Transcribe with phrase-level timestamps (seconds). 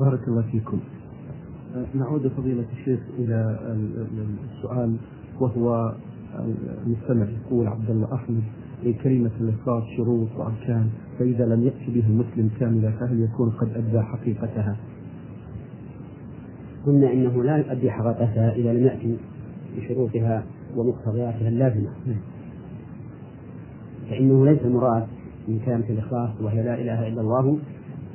[0.00, 0.80] بارك الله فيكم.
[1.94, 3.58] نعود فضيلة الشيخ إلى
[4.52, 4.96] السؤال
[5.40, 5.94] وهو
[6.86, 8.42] المستمع يقول عبد الله أحمد
[9.02, 14.76] كلمة الإخلاص شروط وأركان فإذا لم يأتي بها المسلم كاملة فهل يكون قد أدى حقيقتها؟
[16.86, 19.16] قلنا إنه لا يؤدي حقيقتها إذا لم يأتي
[19.76, 20.44] بشروطها
[20.76, 21.90] ومقتضياتها اللازمة.
[24.10, 25.06] فإنه ليس المراد
[25.48, 27.58] من كلمة الإخلاص وهي لا إله إلا الله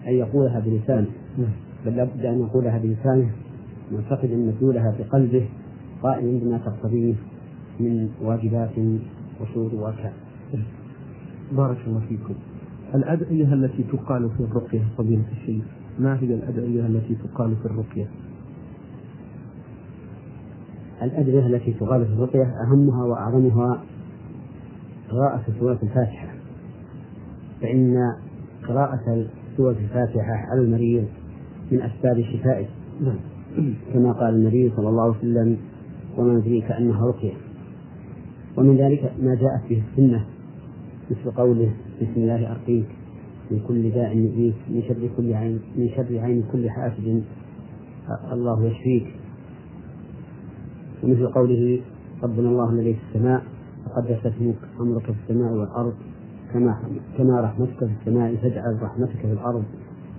[0.07, 1.07] أن يقولها بلسانه.
[1.85, 3.31] بل لابد أن يقولها بلسانه
[3.91, 5.49] معتقدا مدلولها بقلبه
[6.03, 7.13] قائما بما تقتضيه
[7.79, 8.71] من واجبات
[9.41, 10.11] وشروط وأركان.
[11.51, 12.33] بارك الله فيكم.
[12.95, 15.63] الأدعية التي تقال في الرقية فضيلة الشيخ
[15.99, 18.07] ما هي الأدعية التي تقال في الرقية؟
[21.01, 23.83] الأدعية التي تقال في الرقية أهمها وأعظمها
[25.11, 26.27] قراءة سورة الفاتحة
[27.61, 27.97] فإن
[28.67, 31.05] قراءة سورة الفاتحة على المريض
[31.71, 32.67] من أسباب شفائه.
[33.01, 33.19] نعم.
[33.93, 35.57] كما قال النبي صلى الله عليه وسلم
[36.17, 37.33] وما يدريك أنها رقية
[38.57, 40.25] ومن ذلك ما جاءت به السنة
[41.11, 42.85] مثل قوله بسم الله أرقيك
[43.51, 47.23] من كل داء يؤذيك من شر كل عين من شر عين كل حاسد
[48.31, 49.07] الله يشفيك.
[51.03, 51.81] ومثل قوله
[52.23, 53.43] ربنا الله الذي في السماء
[53.85, 55.93] تقدس اسمك أمرك في السماء والأرض
[56.53, 56.81] كما
[57.17, 59.63] كما رحمتك في السماء فاجعل رحمتك في الأرض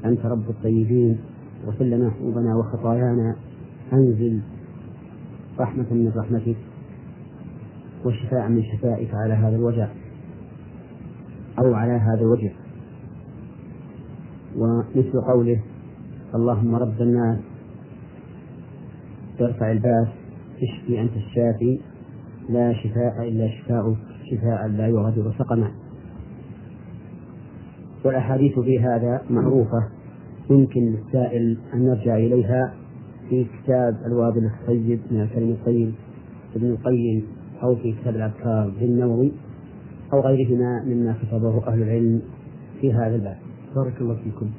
[0.05, 1.19] أنت رب الطيبين.
[1.67, 3.37] وصل لنا حوبنا وخطايانا
[3.93, 4.41] أنزل
[5.59, 6.57] رحمة من رحمتك
[8.05, 9.89] وشفاء من شفائك على هذا الوجع
[11.59, 12.51] أو على هذا الوجع.
[14.57, 15.61] ومثل قوله
[16.35, 17.39] اللهم رب الناس
[19.41, 20.09] ارفع الباس
[20.63, 21.81] اشفي أنت الشافي
[22.49, 23.97] لا شفاء إلا شفاءك
[24.31, 25.71] شفاء لا يغادر سقما.
[28.05, 30.00] والأحاديث في هذا معروفة
[30.51, 32.75] يمكن للسائل أن يرجع إليها
[33.29, 35.93] في كتاب الوابل الطيب من الكلم الطيب
[36.57, 37.27] ابن القيم
[37.63, 39.33] أو في كتاب الأذكار للنووي
[40.13, 42.23] أو غيرهما مما كتبه أهل العلم
[42.81, 43.37] في هذا الباب.
[43.77, 44.51] بارك الله فيكم.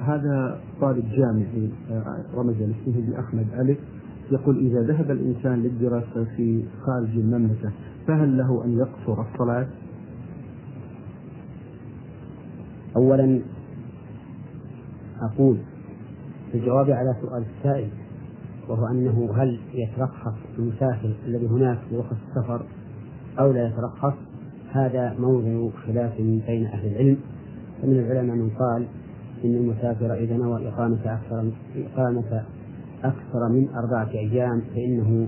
[0.00, 3.78] هذا طالب جامعي آه، رمز لاسمه بأحمد ألف
[4.32, 7.72] يقول إذا ذهب الإنسان للدراسة في خارج المملكة
[8.06, 9.66] فهل له أن يقصر الصلاة؟
[12.96, 13.40] أولا
[15.22, 15.56] أقول
[16.52, 17.88] في الجواب على سؤال السائل
[18.68, 22.62] وهو أنه هل يترخص المسافر الذي هناك برخص السفر
[23.38, 24.14] أو لا يترخص؟
[24.72, 27.16] هذا موضع خلاف بين أهل العلم.
[27.82, 28.86] فمن العلماء من قال
[29.44, 32.42] إن المسافر إذا نوى إقامة أكثر إقامة
[33.04, 35.26] أكثر من أربعة أيام فإنه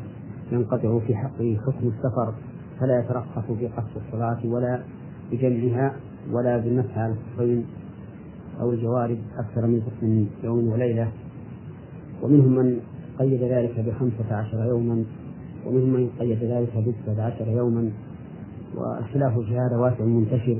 [0.52, 2.34] ينقطع في حقه حكم السفر
[2.80, 4.80] فلا يترخص في الصلاة ولا
[5.32, 5.94] بجمعها
[6.32, 7.66] ولا بالمسح على الصفين
[8.60, 11.08] أو الجوارب أكثر من يوم وليلة.
[12.22, 12.80] ومنهم من
[13.18, 15.04] قيد ذلك بخمسة عشر يوما
[15.66, 17.90] ومنهم من قيد ذلك بستة عشر يوما.
[18.74, 20.58] والخلاف في هذا واسع منتشر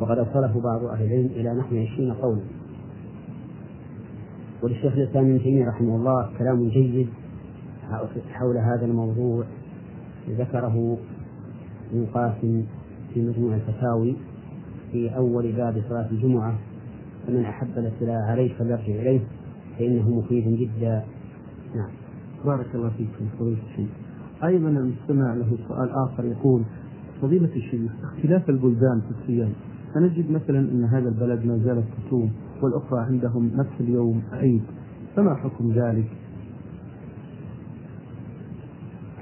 [0.00, 2.40] وقد أوصله بعض أهل العلم إلى نحو عشرين قولا.
[4.62, 7.08] وللشيخ الإسلام ابن تيمية رحمه الله كلام جيد
[8.32, 9.44] حول هذا الموضوع.
[10.28, 10.98] ذكره
[11.92, 12.64] ابن قاسم
[13.14, 14.16] في مجموع الفتاوي
[14.92, 16.58] في أول باب صلاة الجمعة.
[17.26, 19.20] فمن أحب الاطلاع عليه فليرجع إليه
[19.78, 21.04] فإنه مفيد جدا.
[21.76, 21.90] نعم.
[22.44, 23.88] بارك الله فيكم فضيلة الشيخ
[24.44, 26.62] أيضا المستمع له سؤال آخر يقول
[27.22, 29.52] فضيلة الشيخ اختلاف البلدان في الصيام
[29.94, 34.62] فنجد مثلا أن هذا البلد ما زالت تصوم والأخرى عندهم نفس اليوم عيد
[35.16, 36.06] فما حكم ذلك؟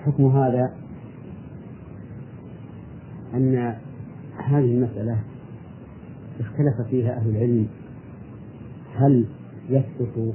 [0.05, 0.73] حكم هذا
[3.35, 3.75] أن
[4.37, 5.19] هذه المسألة
[6.41, 7.67] اختلف فيها أهل العلم.
[8.95, 9.27] هل
[9.69, 10.35] يثبت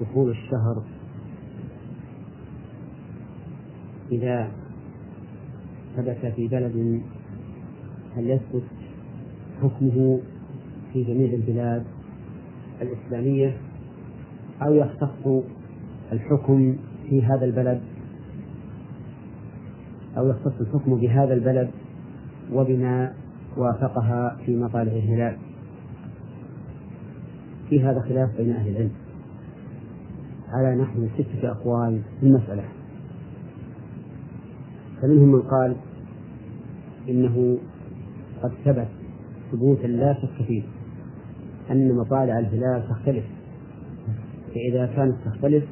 [0.00, 0.82] دخول الشهر
[4.12, 4.50] إذا
[5.96, 7.00] ثبت في بلد؟
[8.16, 8.62] هل يثبت
[9.62, 10.20] حكمه
[10.92, 11.84] في جميع البلاد
[12.82, 13.56] الإسلامية؟
[14.62, 15.44] أو يختص
[16.12, 16.76] الحكم
[17.10, 17.80] في هذا البلد؟
[20.18, 21.70] أو يختص الحكم بهذا البلد
[22.52, 23.12] وبما
[23.56, 25.43] وافقها في مطالع الهلال؟
[27.68, 28.90] في هذا خلاف بين أهل العلم.
[30.48, 32.64] على نحو ستة أقوال في المسألة.
[35.02, 35.76] فمنهم من قال
[37.08, 37.58] إنه
[38.42, 38.88] قد ثبت
[39.52, 40.62] ثبوتا لا شك فيه
[41.70, 43.24] أن مطالع الهلال تختلف.
[44.54, 45.64] فإذا كانت تختلف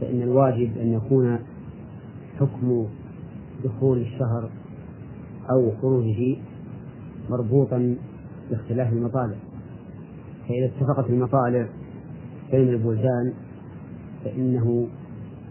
[0.00, 1.38] فإن الواجب أن يكون
[2.38, 2.86] حكم
[3.64, 4.50] دخول الشهر
[5.50, 6.36] أو خروجه
[7.30, 7.96] مربوطا
[8.50, 9.36] باختلاف المطالع.
[10.50, 11.68] فإذا اتفقت المطالع
[12.50, 13.32] بين البلدان
[14.24, 14.88] فإنه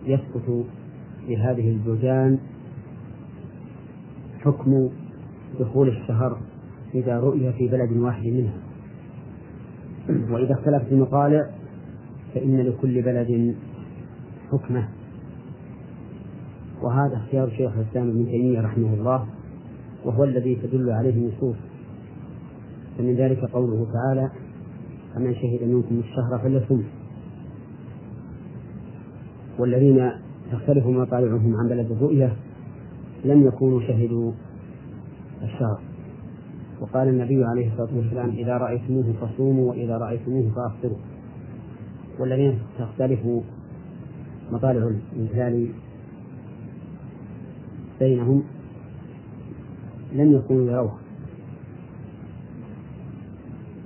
[0.06, 0.66] يسقط
[1.28, 2.40] في هذه البلدان
[4.40, 4.90] حكم
[5.60, 6.38] دخول الشهر
[6.94, 8.58] إذا رؤي في بلد واحد منها.
[10.32, 11.50] وإذا اختلفت المطالع
[12.34, 13.56] فإن لكل بلد
[14.52, 14.90] حكمه.
[16.82, 19.26] وهذا اختيار شيخ الإسلام ابن تيمية رحمه الله
[20.06, 21.56] وهو الذي تدل عليه النصوص.
[22.98, 24.32] فمن ذلك قوله تعالى
[25.16, 26.84] فمن شهد منكم الشهر فليصم
[29.60, 30.12] والذين
[30.52, 32.36] تختلف مطالعهم عن بلد الرؤية
[33.26, 34.32] لم يكونوا شهدوا
[35.44, 35.80] الشهر.
[36.82, 40.98] وقال النبي عليه الصلاة والسلام إذا رأيتموه فصوموا وإذا رأيتموه فأفطروا.
[42.20, 43.20] والذين تختلف
[44.52, 45.70] مطالع الهلال
[48.00, 48.44] بينهم
[50.14, 51.09] لم يكونوا يروها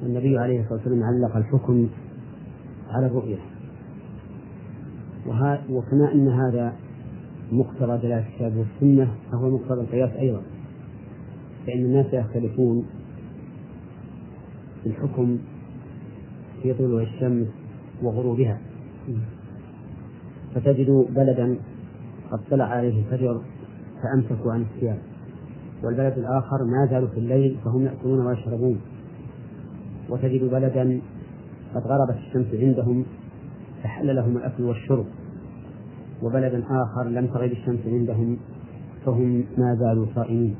[0.06, 1.88] النبي عليه الصلاة والسلام علق الحكم
[2.90, 3.38] على الرؤية
[5.70, 6.74] وكما أن هذا
[7.52, 10.42] مقتضى دلالة الكتاب والسنة فهو مقتضى القياس أيضا.
[11.68, 12.86] فإن الناس يختلفون
[14.84, 15.38] في الحكم
[16.64, 17.48] في طلوع الشمس
[18.04, 18.60] وغروبها.
[20.56, 21.58] فتجد بلدا
[22.32, 23.42] قد طلع عليه الفجر
[24.04, 24.98] فأمسكوا عن الصيام
[25.84, 28.80] والبلد الآخر ما زالوا في الليل فهم يأكلون ويشربون.
[30.14, 31.02] وتجد بلدا
[31.76, 33.06] قد غربت الشمس عندهم
[33.84, 35.06] فحل لهم الأكل والشرب.
[36.24, 38.38] وبلدا آخر لم تغيب الشمس عندهم
[39.06, 40.56] فهم ما زالوا صائمين.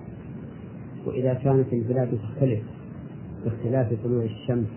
[1.06, 2.64] وإذا كانت البلاد تختلف
[3.44, 4.68] باختلاف طلوع الشمس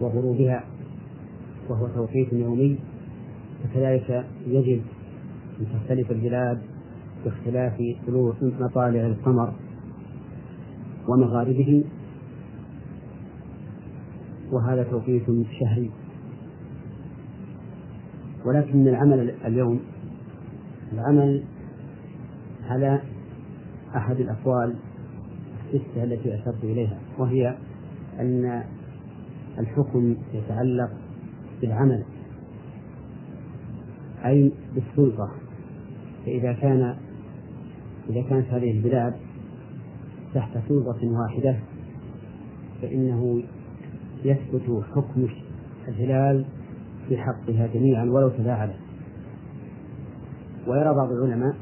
[0.00, 0.64] وغروبها
[1.68, 2.78] وهو توقيت يومي
[3.64, 4.82] فكذلك يجب
[5.60, 6.58] أن تختلف البلاد
[7.24, 9.52] باختلاف طلوع مطالع القمر
[11.08, 11.84] ومغاربه
[14.52, 15.24] وهذا توقيت
[15.60, 15.90] شهري.
[18.44, 19.80] ولكن العمل اليوم
[20.92, 21.44] العمل
[22.68, 23.00] على
[23.96, 24.74] أحد الأقوال
[25.74, 27.56] الستة التي أشرت إليها وهي
[28.20, 28.64] أن
[29.58, 30.90] الحكم يتعلق
[31.60, 32.04] بالعمل
[34.24, 35.30] أي بالسلطة.
[36.26, 36.96] فإذا كان
[38.10, 39.14] إذا كانت هذه البلاد
[40.34, 41.56] تحت سلطة واحدة
[42.82, 43.42] فإنه
[44.24, 45.26] يثبت حكم
[45.88, 46.44] الهلال
[47.08, 48.76] في حقها جميعا ولو تباعدت
[50.66, 51.56] ويرى بعض العلماء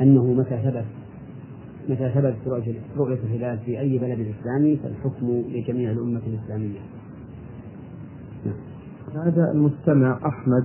[0.00, 0.84] أنه متى ثبت
[1.88, 2.36] متى ثبت
[2.96, 6.80] رؤية الهلال في أي بلد إسلامي فالحكم لجميع الأمة الإسلامية.
[9.14, 10.64] هذا المستمع أحمد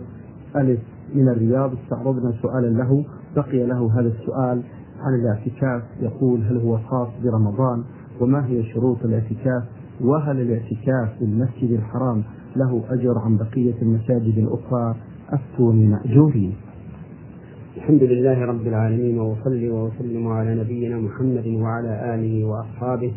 [0.56, 0.80] ألف
[1.16, 3.06] من الرياض استعرضنا سؤالا له.
[3.36, 4.64] بقي له هذا السؤال
[5.00, 5.84] عن الاعتكاف.
[6.02, 7.84] يقول هل هو خاص برمضان؟
[8.22, 9.64] وما هي شروط الاعتكاف؟
[10.02, 12.24] وهل الاعتكاف في المسجد الحرام
[12.56, 14.96] له أجر عن بقية المساجد الأخرى؟
[15.30, 16.56] أفتوني مأجورين.
[17.78, 23.14] الحمد لله رب العالمين وأصلي وأسلم على نبينا محمد وعلى آله وأصحابه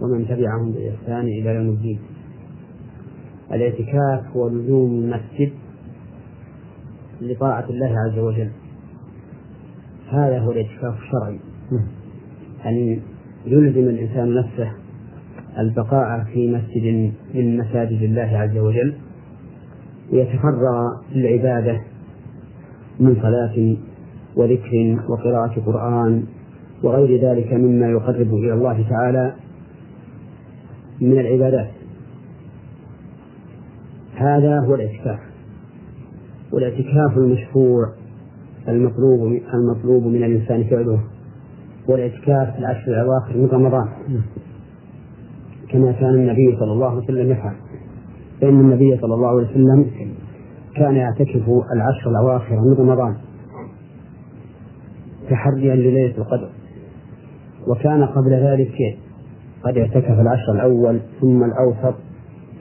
[0.00, 1.98] ومن تبعهم بإحسان إلى يوم الدين.
[3.52, 5.52] الاعتكاف هو لزوم المسجد
[7.20, 8.50] لطاعة الله عز وجل.
[10.08, 11.38] هذا هو الاعتكاف الشرعي.
[12.66, 13.00] أن
[13.46, 14.72] يلزم الإنسان نفسه
[15.58, 18.94] البقاء في مسجد من مساجد الله عز وجل
[20.12, 21.80] ليتفرغ للعبادة
[23.00, 23.76] من صلاة
[24.36, 26.24] وذكر وقراءة قرآن
[26.82, 29.32] وغير ذلك مما يقرب إلى الله تعالى
[31.00, 31.70] من العبادات.
[34.14, 35.18] هذا هو الاعتكاف.
[36.52, 37.92] والاعتكاف المشروع
[38.68, 41.00] المطلوب المطلوب من الإنسان فعله.
[41.90, 43.88] هو الاعتكاف في العشر الأواخر من رمضان.
[45.70, 47.54] كما كان النبي صلى الله عليه وسلم يفعل.
[48.40, 49.86] فإن النبي صلى الله عليه وسلم
[50.76, 53.16] كان يعتكف العشر الأواخر من رمضان
[55.30, 56.48] تحريا لليلة القدر.
[57.68, 58.98] وكان قبل ذلك
[59.62, 61.94] قد اعتكف العشر الأول ثم الأوسط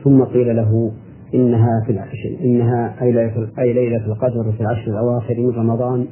[0.04, 0.92] ثم قيل له
[1.34, 6.08] إنها في العشر إنها أي ليلة أي ليلة القدر في العشر الأواخر من رمضان.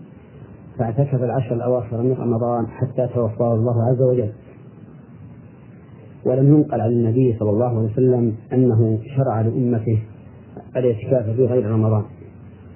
[0.80, 4.30] فاعتكف العشر الأواخر من رمضان حتى توفاه الله عز وجل.
[6.26, 10.04] ولم ينقل عن النبي صلى الله عليه وسلم أنه شرع لأمته
[10.76, 12.04] الاعتكاف في غير رمضان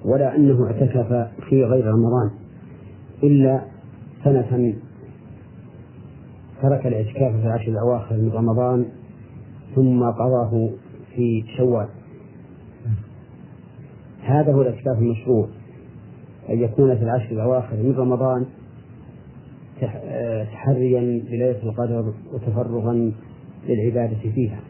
[0.04, 2.30] ولا أنه اعتكف في غير رمضان
[3.22, 3.62] إلا
[4.24, 4.74] سنة
[6.62, 8.84] ترك الاعتكاف في العشر الأواخر من رمضان
[9.74, 10.70] ثم قضاه
[11.14, 11.88] في شوال.
[14.22, 15.48] هذا هو الاعتكاف المشروع
[16.50, 18.46] أن يكون في العشر الأواخر من رمضان
[20.52, 23.12] تحريا لليلة القدر وتفرغا
[23.68, 24.60] للعبادة فيها.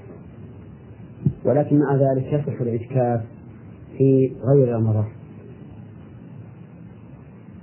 [1.44, 3.24] ولكن مع ذلك يصح الاعتكاف
[3.98, 5.04] في غير رمضان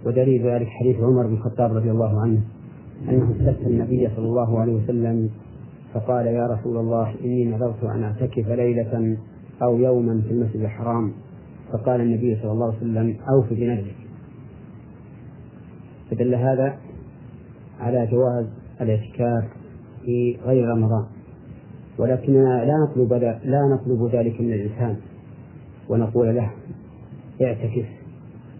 [0.05, 2.41] ودليل ذلك حديث عمر بن الخطاب رضي الله عنه
[3.09, 5.29] أنه استفتى النبي صلى الله عليه وسلم
[5.93, 9.17] فقال يا رسول الله إني نذرت أن أعتكف ليلة
[9.63, 11.11] أو يوما في المسجد الحرام.
[11.71, 13.95] فقال النبي صلى الله عليه وسلم أوف بنذرك.
[16.11, 16.77] فدل هذا
[17.79, 18.45] على جواز
[18.81, 19.43] الاعتكاف
[20.05, 21.05] في غير رمضان
[21.97, 24.95] ولكننا لا نطلب لا نطلب ذلك من الإنسان.
[25.89, 26.51] ونقول له
[27.41, 27.85] اعتكف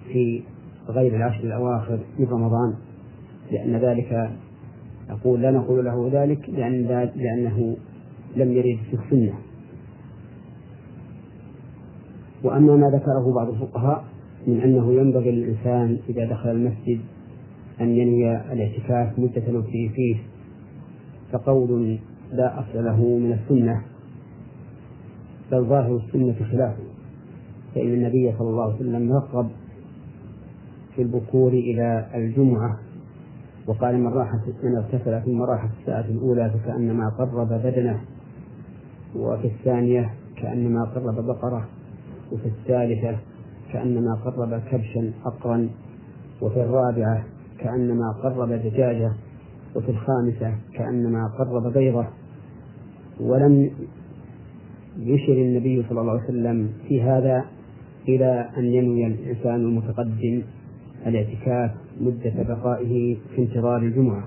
[0.08, 0.44] في
[0.90, 2.74] غير العشر الأواخر من رمضان
[3.52, 4.32] لأن ذلك
[5.10, 7.78] أقول لا نقول له ذلك لأن لأنه
[8.36, 9.34] لم يرد في السنة.
[12.44, 14.06] وأما ما ذكره بعض الفقهاء
[14.48, 17.00] من أنه ينبغي للإنسان إذا دخل المسجد
[17.82, 20.16] أن ينوي الاعتكاف مدة لبثه فيه
[21.32, 22.00] فقول
[22.32, 23.82] لا أصل له من السنة
[25.52, 26.84] بل ظاهر السنة خلافه
[27.76, 29.50] فإن النبي صلى الله عليه وسلم رغب
[30.96, 32.80] في البكور إلى الجمعة
[33.68, 38.02] وقال من راح من اغتسل ثم راح في الساعة الأولى فكأنما قرب بدنه
[39.16, 41.66] وفي الثانية كأنما قرب بقرة
[42.32, 43.18] وفي الثالثة
[43.74, 45.70] كأنما قرب كبشا أقرا
[46.42, 47.24] وفي الرابعة
[47.60, 49.12] كأنما قرب دجاجة.
[49.76, 52.08] وفي الخامسة كأنما قرب بيضة
[53.20, 53.72] ولم
[55.00, 57.46] يشر النبي صلى الله عليه وسلم في هذا
[58.08, 60.42] إلى أن ينوي الإنسان المتقدم
[61.08, 64.24] الاعتكاف مدة بقائه في انتظار الجمعة.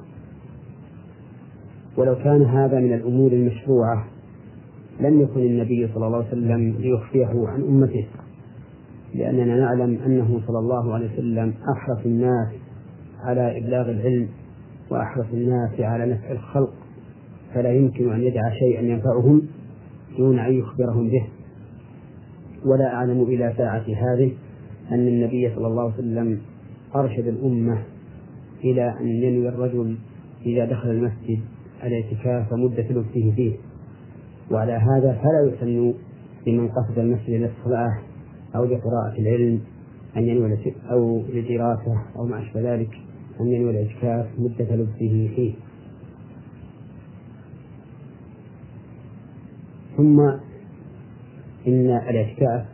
[1.97, 4.07] ولو كان هذا من الأمور المشروعة
[5.01, 8.07] لم يكن النبي صلى الله عليه وسلم ليخفيه عن أمته
[9.15, 12.49] لأننا نعلم أنه صلى الله عليه وسلم أحرص الناس
[13.21, 14.29] على إبلاغ العلم
[14.91, 16.73] وأحرص الناس على نفع الخلق
[17.55, 19.43] فلا يمكن أن يدع شيئا ينفعهم
[20.19, 21.27] دون أن يخبرهم به.
[22.65, 24.33] ولا أعلم إلى ساعة هذه
[24.93, 26.41] أن النبي صلى الله عليه وسلم
[26.95, 27.83] أرشد الأمة
[28.65, 29.97] إلى أن ينوي الرجل
[30.47, 31.41] إذا دخل المسجد
[31.85, 33.57] الاعتكاف مدة لبثه فيه.
[34.51, 35.95] وعلى هذا فلا يسن
[36.47, 37.99] لمن قصد المسجد للصلاة
[38.57, 39.61] أو لقراءة العلم
[40.17, 40.59] أن ينوي
[40.91, 43.08] أو لدراسة أو ما أشبه ذلك.
[43.41, 45.53] أن ينوي الاعتكاف مدة لبثه فيه.
[49.97, 50.21] ثم
[51.67, 52.67] إن الاعتكاف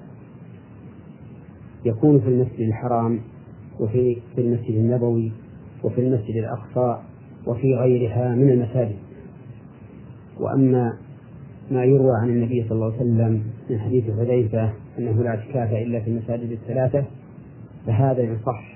[1.84, 3.20] يكون في المسجد الحرام
[3.80, 5.32] وفي في المسجد النبوي
[5.84, 7.02] وفي المسجد الأقصى
[7.46, 8.96] وفي غيرها من المساجد.
[10.40, 10.98] وأما
[11.70, 16.00] ما يروى عن النبي صلى الله عليه وسلم من حديث حذيفة أنه لا اعتكاف إلا
[16.00, 17.04] في المساجد الثلاثة
[17.86, 18.73] فهذا يصح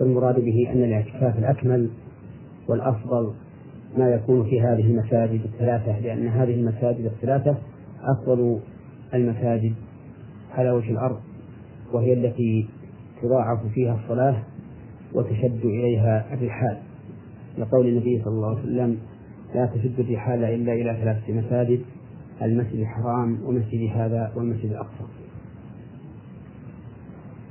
[0.00, 1.90] فالمراد به أن الاعتكاف الأكمل
[2.68, 3.32] والأفضل
[3.98, 7.56] ما يكون في هذه المساجد الثلاثة لأن هذه المساجد الثلاثة
[8.02, 8.60] أفضل
[9.14, 9.74] المساجد
[10.52, 11.20] على وجه الأرض
[11.92, 12.68] وهي التي
[13.22, 14.42] تضاعف فيها الصلاة
[15.14, 16.78] وتشد إليها الرحال.
[17.58, 18.98] لقول النبي صلى الله عليه وسلم
[19.54, 21.80] لا تشد الرحال إلا إلى ثلاثة مساجد
[22.42, 25.04] المسجد الحرام ومسجد هذا والمسجد الأقصى.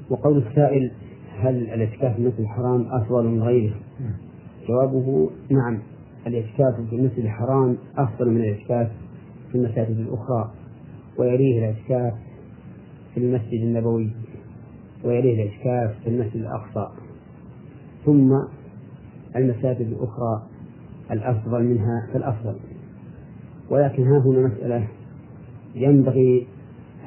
[0.10, 0.92] وقول السائل
[1.40, 3.76] هل الاعتكاف في المسجد الحرام أفضل من غيره؟
[4.68, 5.80] جوابه نعم
[6.28, 8.92] الاعتكاف في المسجد الحرام أفضل من الاعتكاف
[9.52, 10.52] في المساجد الأخرى
[11.18, 12.14] ويليه الاعتكاف
[13.14, 14.12] في المسجد النبوي
[15.04, 16.92] ويليه الاعتكاف في المسجد الأقصى
[18.06, 18.40] ثم
[19.36, 20.44] المساجد الأخرى
[21.12, 22.56] الأفضل منها فالأفضل
[23.70, 24.88] ولكن ها هنا مسألة
[25.76, 26.48] ينبغي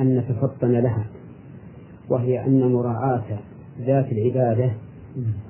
[0.01, 1.07] أن نتفطن لها
[2.09, 3.39] وهي أن مراعاة
[3.81, 4.71] ذات العبادة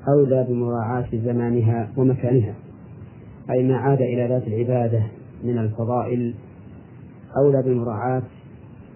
[0.09, 2.55] أولى بمراعاة زمانها ومكانها
[3.50, 5.02] أي ما عاد إلى ذات العبادة
[5.45, 6.35] من الفضائل
[7.37, 8.23] أولى بالمراعاة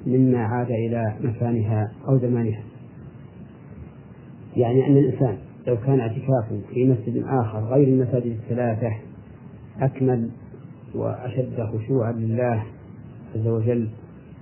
[0.07, 2.63] مما عاد إلى مكانها أو زمانها.
[4.57, 8.93] يعني أن الإنسان لو كان اعتكافه في مسجد آخر غير المساجد الثلاثة
[9.81, 10.31] أكمل
[10.95, 12.63] وأشد خشوعا لله
[13.35, 13.89] عز وجل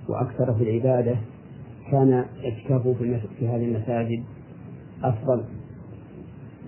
[0.09, 1.15] وأكثر في العبادة
[1.91, 2.95] كان اعتكافه
[3.39, 4.23] في هذه المساجد
[5.09, 5.43] أفضل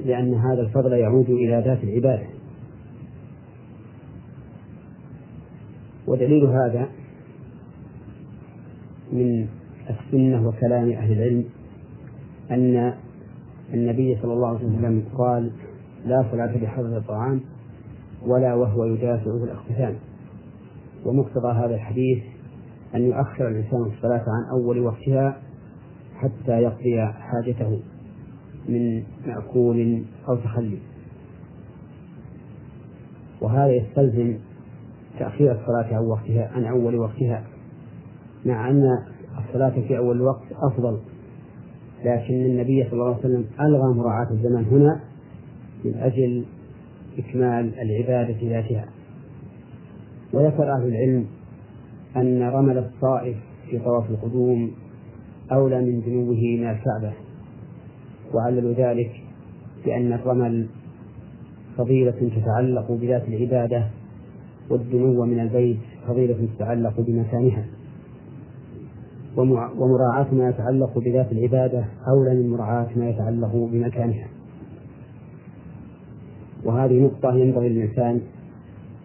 [0.06, 2.28] لأن هذا الفضل يعود إلى ذات العبادة.
[6.08, 6.88] ودليل هذا
[9.12, 9.48] من
[9.90, 11.46] السنة وكلام أهل العلم
[12.52, 12.94] أن
[13.74, 15.52] النبي صلى الله عليه وسلم قال
[16.06, 17.42] لا صلاة بحضر الطعام
[18.26, 19.96] ولا وهو يدافع في الاقتتال
[21.06, 22.24] ومقتضى هذا الحديث
[22.96, 25.38] أن يؤخر الإنسان الصلاة عن أول وقتها
[26.16, 27.80] حتى يقضي حاجته.
[28.68, 30.78] من مأكول أو تخلي.
[33.42, 34.38] وهذا يستلزم
[35.20, 37.44] تأخير الصلاة عن وقتها عن أول وقتها
[38.46, 38.84] مع أن
[39.38, 40.98] الصلاة في أول الوقت أفضل.
[42.06, 45.00] لكن النبي صلى الله عليه وسلم ألغى مراعاة الزمان هنا
[45.86, 46.46] من أجل
[47.18, 48.86] إكمال العبادة ذاتها.
[50.34, 51.26] وذكر أهل العلم
[52.16, 53.38] أن رمل الطائف
[53.70, 54.72] في طواف القدوم
[55.52, 57.27] أولى من جنوبه من الكعبة.
[58.34, 59.12] وعللوا ذلك
[59.86, 60.68] بأن الرمل
[61.78, 63.88] فضيلة تتعلق بذات العبادة
[64.70, 67.66] والدنو من البيت فضيلة تتعلق بمكانها.
[69.78, 74.28] ومراعاة ما يتعلق بذات العبادة أولى من مراعاة ما يتعلق بمكانها.
[76.66, 78.22] وهذه نقطة ينبغي للإنسان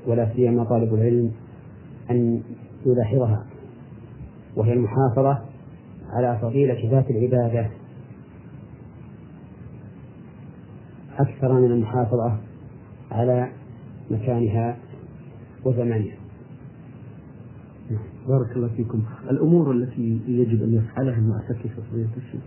[0.07, 1.31] ولا سيما طالب العلم
[2.11, 2.41] أن
[2.87, 3.47] يلاحظها
[4.57, 5.39] وهي المحافظة
[6.13, 7.71] على فضيلة ذات العبادة
[11.19, 12.39] أكثر من المحافظة
[13.11, 13.49] على
[14.11, 14.77] مكانها
[15.65, 16.17] وزمانها.
[18.29, 19.03] بارك الله فيكم.
[19.31, 22.43] الأمور التي يجب أن يفعلها المعتكف فضيلة الشيخ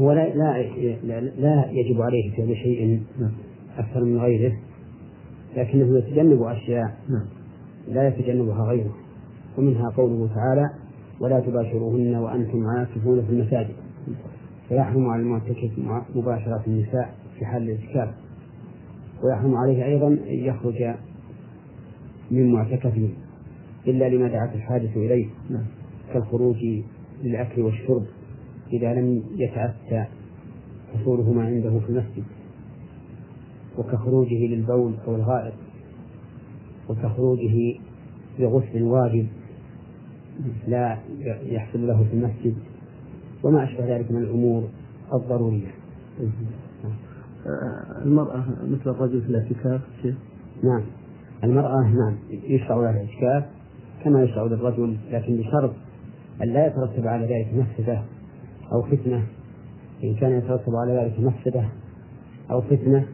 [0.00, 0.34] هو لا,
[1.04, 3.32] لا, لا يجب عليه فعل شيء نعم.
[3.78, 4.52] أكثر من غيره
[5.56, 7.26] لكنه يتجنب أشياء نعم.
[7.88, 8.94] لا يتجنبها غيره
[9.58, 10.70] ومنها قوله تعالى
[11.20, 13.74] ولا تباشروهن وأنتم عاكفون في المساجد.
[14.68, 15.70] فيحرم على المعتكف
[16.14, 18.14] مباشرة النساء في حال الاعتكاف
[19.22, 20.94] ويحرم عليه أيضا أن يخرج
[22.30, 23.08] من معتكفه
[23.86, 25.64] إلا لما دعت الحاجة إليه نعم.
[26.12, 26.56] كالخروج
[27.22, 28.06] للأكل والشرب
[28.72, 30.04] إذا لم يتأتى
[30.94, 32.24] حصولهما عنده في المسجد
[33.78, 35.54] وكخروجه للبول أو الغائط
[36.88, 37.78] وكخروجه
[38.38, 39.26] لغسل واجب
[40.68, 40.98] لا
[41.42, 42.56] يحصل له في المسجد
[43.46, 44.68] وما أشبه ذلك من الأمور
[45.14, 45.74] الضرورية.
[48.04, 49.80] المرأة مثل الرجل في الاعتكاف
[50.64, 50.82] نعم.
[51.44, 53.44] المرأة نعم يشرع لها الاعتكاف
[54.04, 55.72] كما يشرع للرجل لكن بشرط
[56.42, 58.02] أن لا يترتب على ذلك مفسدة
[58.72, 59.22] أو فتنة.
[60.04, 61.68] إن كان يترتب على ذلك مفسدة
[62.50, 63.06] أو فتنة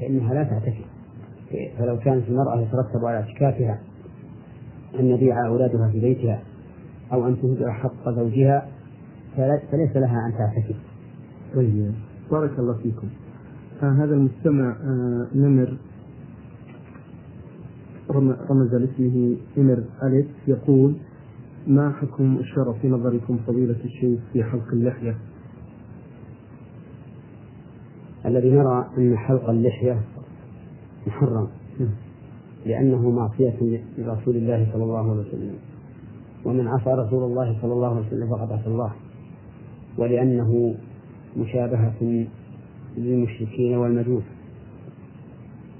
[0.00, 0.84] فإنها لا تعتكف.
[1.78, 3.78] فلو كانت المرأة يترتب على اعتكافها
[5.00, 6.42] أن يبيع أولادها في بيتها
[7.12, 8.68] أو أن تهدر حق زوجها
[9.36, 10.76] فليس لها أن تعتكف.
[11.54, 11.92] طيب
[12.30, 13.08] بارك الله فيكم.
[13.82, 15.76] آه هذا المستمع آه نمر
[18.50, 20.94] رمز لاسمه نمر ألف يقول
[21.66, 25.16] ما حكم الشرع في نظركم فضيلة الشيخ في حلق اللحية؟
[28.26, 30.00] الذي نرى أن حلق اللحية
[31.06, 31.48] محرم
[32.66, 35.54] لأنه معصية لرسول الله صلى الله عليه وسلم
[36.44, 38.92] ومن عصى رسول الله صلى الله عليه وسلم فقد عصى الله
[39.98, 40.74] ولأنه
[41.36, 42.26] مشابهة
[42.96, 44.22] للمشركين والمجوس.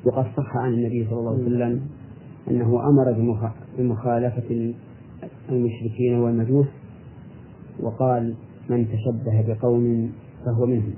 [0.04, 1.80] وقد صح عن النبي صلى الله عليه وسلم
[2.50, 3.12] أنه أمر
[3.78, 4.74] بمخالفة
[5.48, 6.66] المشركين والمجوس
[7.80, 8.34] وقال
[8.70, 10.12] من تشبه بقوم
[10.44, 10.94] فهو منهم.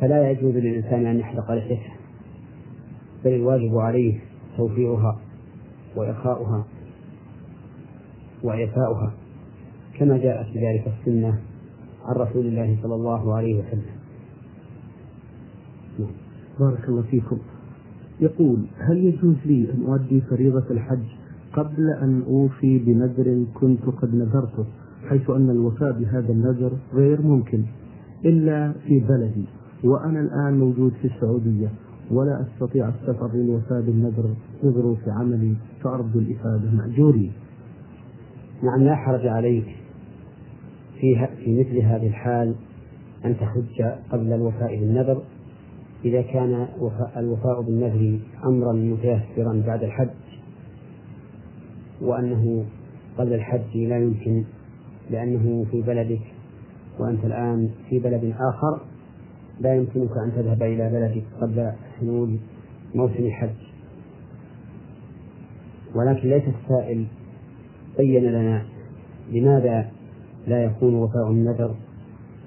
[0.00, 1.92] فلا يجوز للإنسان أن يحلق لحيته
[3.24, 4.20] بل الواجب عليه
[4.56, 5.18] توفيرها
[5.96, 6.64] وإخاؤها
[8.42, 9.12] وإعفاؤها
[10.02, 11.38] كما جاءت بذلك السنة
[12.04, 13.92] عن رسول الله صلى الله عليه وسلم.
[16.60, 17.38] بارك الله فيكم.
[18.20, 21.06] يقول هل يجوز لي أن أؤدي فريضة الحج
[21.52, 24.64] قبل أن أوفي بنذر كنت قد نذرته
[25.08, 27.64] حيث أن الوفاء بهذا النذر غير ممكن
[28.24, 29.44] إلا في بلدي
[29.84, 31.68] وأنا الآن موجود في السعودية
[32.10, 34.34] ولا أستطيع السفر للوفاء بالنذر
[34.64, 37.32] نذر في عملي فأرجو الإفادة مأجوري
[38.62, 39.81] نعم لا حرج عليك.
[41.02, 42.54] في في مثل هذه الحال
[43.24, 45.22] أن تحج قبل الوفاء بالنذر.
[46.04, 46.68] إذا كان
[47.16, 50.08] الوفاء بالنذر أمرا متيسرا بعد الحج
[52.00, 52.64] وأنه
[53.18, 54.44] قبل الحج لا يمكن
[55.10, 56.22] لأنه في بلدك
[56.98, 58.80] وأنت الآن في بلد آخر
[59.60, 62.36] لا يمكنك أن تذهب إلى بلدك قبل حلول
[62.94, 63.60] موسم الحج.
[65.94, 67.06] ولكن ليس السائل
[67.98, 68.64] بين لنا
[69.32, 69.91] لماذا
[70.46, 71.74] لا يكون وفاء النذر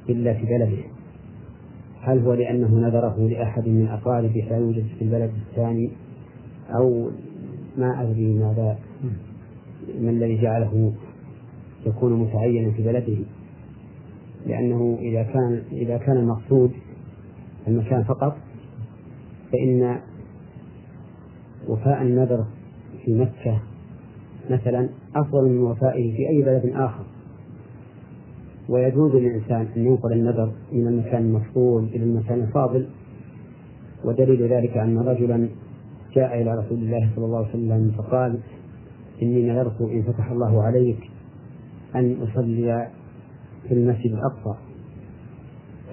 [0.10, 0.84] إلا في بلده.
[2.02, 5.92] هل هو لأنه نذره لأحد من أقاربه فيوجد في البلد الثاني؟
[6.70, 7.10] أو
[7.78, 8.78] ما أدري ماذا
[10.02, 10.94] ما الذي جعله
[11.86, 13.18] يكون متعينا في بلده؟
[14.46, 16.72] لأنه إذا كان إذا كان المقصود
[17.68, 18.38] المكان فقط
[19.52, 20.00] فإن
[21.68, 22.46] وفاء النذر
[23.06, 23.62] في مكة
[24.50, 27.06] مثلا أفضل من وفائه في أي بلد آخر.
[28.70, 32.88] ويجوز للإنسان أن ينقل النذر من المكان المفضول إلى المكان الفاضل.
[34.06, 35.50] ودليل ذلك أن رجلا
[36.16, 38.40] جاء إلى رسول الله صلى الله عليه وسلم فقال
[39.22, 41.00] إني نذرت إن فتح الله عليك
[41.96, 42.88] أن أصلي
[43.68, 44.60] في المسجد الأقصى.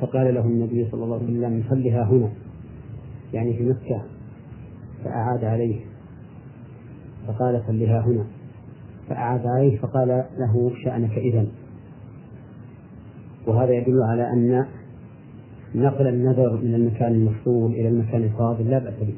[0.00, 2.28] فقال له النبي صلى الله عليه وسلم صلها هنا.
[3.32, 4.02] يعني في مكة.
[5.04, 5.80] فأعاد عليه.
[7.26, 8.24] فقال صلها هنا.
[9.08, 10.08] فأعاد عليه فقال
[10.38, 11.46] له شأنك إذا
[13.46, 14.66] وهذا يدل على أن
[15.74, 19.14] نقل النذر من المكان المفصول إلى المكان الفاضل لا بأس به.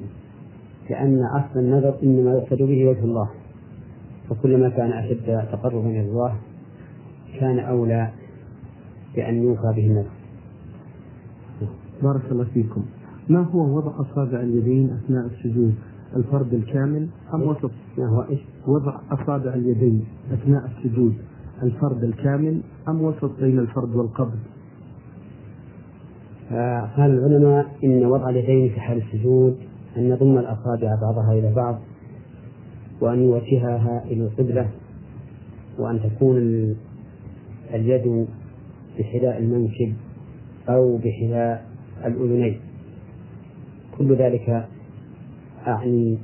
[0.90, 3.30] لأن أصل النذر إنما يقصد به وجه الله.
[4.30, 6.34] فكلما كان أشد تقربا إلى الله
[7.40, 8.10] كان أولى
[9.16, 10.10] بأن يوفى به النذر.
[12.02, 12.84] بارك الله فيكم.
[13.28, 15.74] ما هو وضع أصابع اليدين أثناء السجود؟
[16.16, 21.14] الفرد الكامل أم وسط؟ ما هو إيش؟ وضع أصابع اليدين أثناء السجود.
[21.62, 24.38] الفرد الكامل أم وسط بين الفرد والقبض
[26.96, 29.56] قال العلماء إن وضع اليدين في حال السجود
[29.96, 31.80] أن يضم الأصابع بعضها إلى بعض
[33.00, 34.68] وأن يوجهها إلى القبلة
[35.78, 36.38] وأن تكون
[37.74, 38.26] اليد
[38.98, 39.94] بحذاء المنكب
[40.68, 41.66] أو بحذاء
[42.06, 42.60] الأذنين.
[43.98, 44.68] كل ذلك
[45.66, 46.18] أعني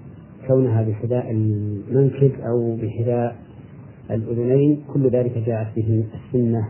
[0.46, 3.36] كونها بحذاء المنكب أو بحذاء
[4.10, 6.68] الأذنين كل ذلك جاءت به السنة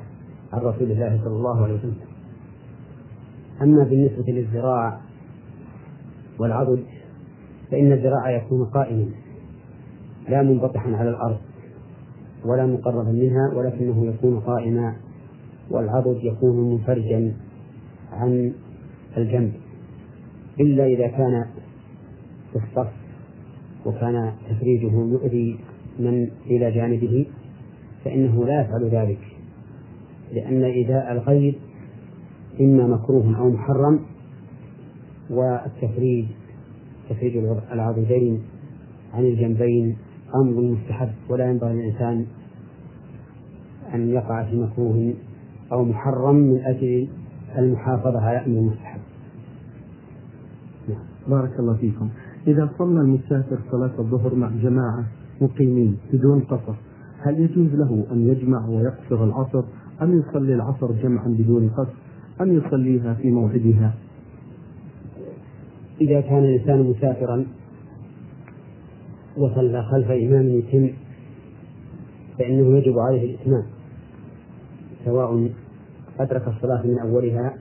[0.53, 1.97] عن رسول الله صلى الله عليه وسلم.
[3.63, 5.01] أما بالنسبة للذراع
[6.39, 6.85] والعضد
[7.71, 9.07] فإن الذراع يكون قائما
[10.29, 11.39] لا منبطحا على الأرض
[12.45, 14.97] ولا مقربا منها ولكنه يكون قائما
[15.71, 17.35] والعضد يكون منفرجا
[18.13, 18.53] عن
[19.17, 19.53] الجنب.
[20.61, 21.47] إلا إذا كان
[22.53, 22.93] في الصف
[23.87, 25.59] وكان تفريجه يؤذي
[25.99, 27.27] من إلى جانبه
[28.05, 29.19] فإنه لا يفعل ذلك
[30.33, 31.59] لأن إيذاء الغير
[32.61, 34.01] إما مكروه أو محرم
[35.31, 36.27] والتفريج
[37.11, 37.37] تفريج
[37.73, 38.43] العضدين
[39.15, 39.97] عن الجنبين
[40.35, 42.27] أمر مستحب ولا ينبغي للإنسان
[43.95, 45.15] أن يقع في مكروه
[45.73, 47.09] أو محرم من أجل
[47.59, 49.01] المحافظة على أمر مستحب.
[51.29, 52.09] بارك الله فيكم.
[52.47, 55.05] إذا صلى المسافر صلاة الظهر مع جماعة
[55.41, 56.75] مقيمين بدون قصر.
[57.23, 59.65] هل يجوز له أن يجمع ويقصر العصر
[60.03, 61.93] أم يصلي العصر جمعا بدون قصر
[62.41, 63.95] أم يصليها في موعدها؟
[66.01, 67.47] إذا كان الإنسان مسافرا
[69.37, 70.91] وصلى خلف إمام يتم
[72.39, 73.65] فإنه يجب عليه الإتمام
[75.05, 75.51] سواء
[76.21, 77.55] أدرك الصلاة من أولها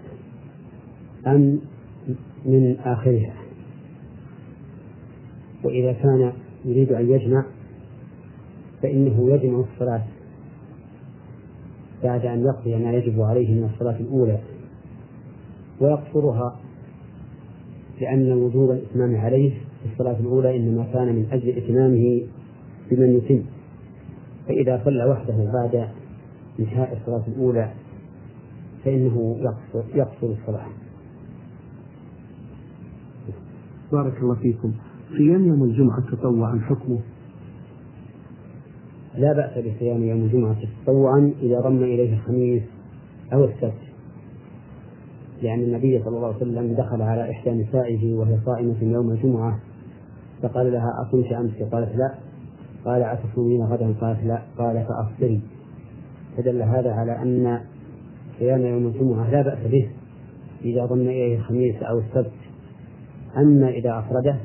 [1.27, 1.59] أم
[2.45, 3.33] من آخرها.
[5.63, 6.33] وإذا كان
[6.65, 7.45] يريد أن يجمع
[8.81, 10.03] فإنه يجمع الصلاة
[12.03, 14.39] بعد أن يقضي ما يجب عليه من الصلاة الأولى
[15.81, 16.59] ويقصرها
[18.01, 22.21] لأن وجوب الإتمام عليه في الصلاة الأولى إنما كان من أجل إتمامه
[22.91, 23.43] بمن يتم
[24.47, 25.87] فإذا صلى وحده بعد
[26.59, 27.71] انتهاء الصلاة الأولى
[28.85, 30.67] فإنه يقصر يقصر الصلاة.
[33.91, 34.73] بارك الله فيكم.
[35.17, 36.99] صيام يوم الجمعة تطوعا حكمه
[39.19, 42.63] لا بأس بصيام يوم الجمعة تطوعا إذا ضم إليه الخميس
[43.33, 43.73] أو السبت.
[45.41, 49.59] لأن النبي صلى الله عليه وسلم دخل على إحدى نسائه وهي صائمة يوم الجمعة
[50.41, 52.15] فقال لها أصمت أمس؟ قالت لا.
[52.85, 54.41] قال أتصومين غدا؟ قالت لا.
[54.57, 55.41] قال فأفطري.
[56.37, 57.59] فدل هذا على أن
[58.39, 59.89] صيام يوم الجمعة لا بأس به
[60.65, 62.31] إذا ضم إليه الخميس أو السبت.
[63.37, 64.37] أما إذا أفرده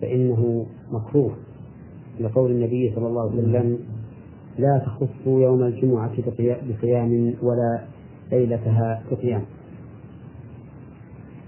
[0.00, 1.36] فإنه مكروه.
[2.20, 3.78] لقول النبي صلى الله عليه وسلم
[4.58, 6.10] لا تخصوا يوم الجمعة
[6.70, 7.80] بصيام ولا
[8.32, 9.42] ليلتها بقيام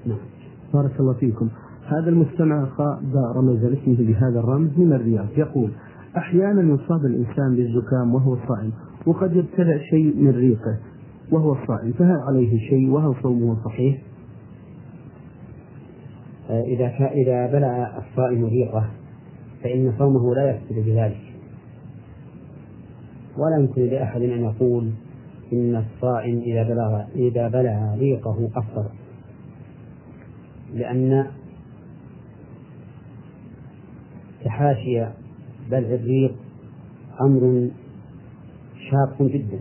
[0.06, 0.18] نعم.
[0.74, 1.48] بارك الله فيكم.
[1.86, 3.02] هذا المستمع أخاء
[3.36, 5.26] رمز اسمه بهذا الرمز من الرياض.
[5.36, 5.70] يقول
[6.16, 8.72] أحيانا يصاب الإنسان بالزكام وهو صائم
[9.06, 10.78] وقد يبتلع شيء من ريقه
[11.32, 14.02] وهو صائم فهل عليه شيء وهل صومه صحيح؟
[16.50, 18.90] إذا إذا بلع الصائم ريقه
[19.64, 21.20] فإن صومه لا يفسد بذلك.
[23.38, 24.90] ولا يمكن لأحد أن يقول
[25.52, 28.90] إن الصائم إذا بلغ إذا بلع ريقه أفطر.
[30.74, 31.26] لأن
[34.44, 35.06] تحاشي
[35.70, 36.34] بلع الريق
[37.20, 37.70] أمر
[38.90, 39.60] شاق جدا.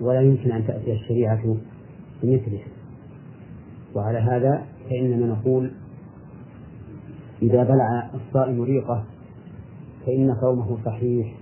[0.00, 1.56] ولا يمكن أن تأتي الشريعة
[2.22, 2.62] بمثله.
[3.94, 5.70] وعلى هذا فإننا نقول
[7.42, 9.04] إذا بلع الصائم ريقه
[10.06, 11.34] فإن صومه صحيح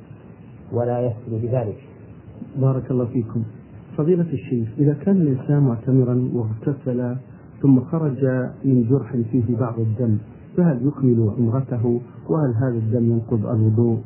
[0.72, 1.78] ولا يفسد بذلك.
[2.56, 3.42] بارك الله فيكم.
[3.96, 7.16] فضيلة الشيخ إذا كان الإنسان معتمرا واغتسل
[7.62, 8.24] ثم خرج
[8.64, 10.18] من جرح فيه بعض الدم
[10.56, 13.98] فهل يكمل عمرته؟ وهل هذا الدم ينقض الوضوء؟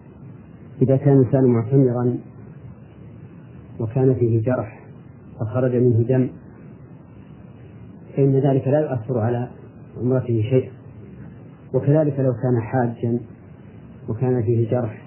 [0.82, 2.16] إذا كان الإنسان معتمرا
[3.80, 4.86] وكان فيه جرح
[5.40, 6.28] فخرج منه دم
[8.16, 9.48] فإن ذلك لا يؤثر على
[10.02, 10.81] عمرته شيئا.
[11.74, 13.20] وكذلك لو كان حاجا
[14.08, 15.02] وكان فيه جرح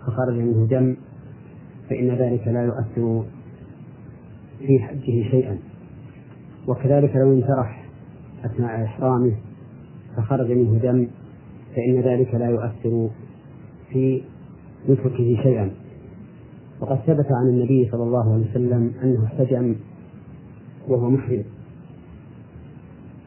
[0.00, 0.96] فخرج منه دم
[1.90, 3.24] فإن ذلك لا يؤثر
[4.58, 5.58] في حجه شيئا.
[6.68, 7.84] وكذلك لو انشرح
[8.44, 9.32] أثناء إحرامه
[10.16, 11.06] فخرج منه دم
[11.76, 13.10] فإن ذلك لا يؤثر
[13.92, 14.22] في
[14.88, 15.70] نسكه شيئا.
[16.80, 19.74] وقد ثبت عن النبي صلى الله عليه وسلم أنه احتجم
[20.88, 21.44] وهو محرم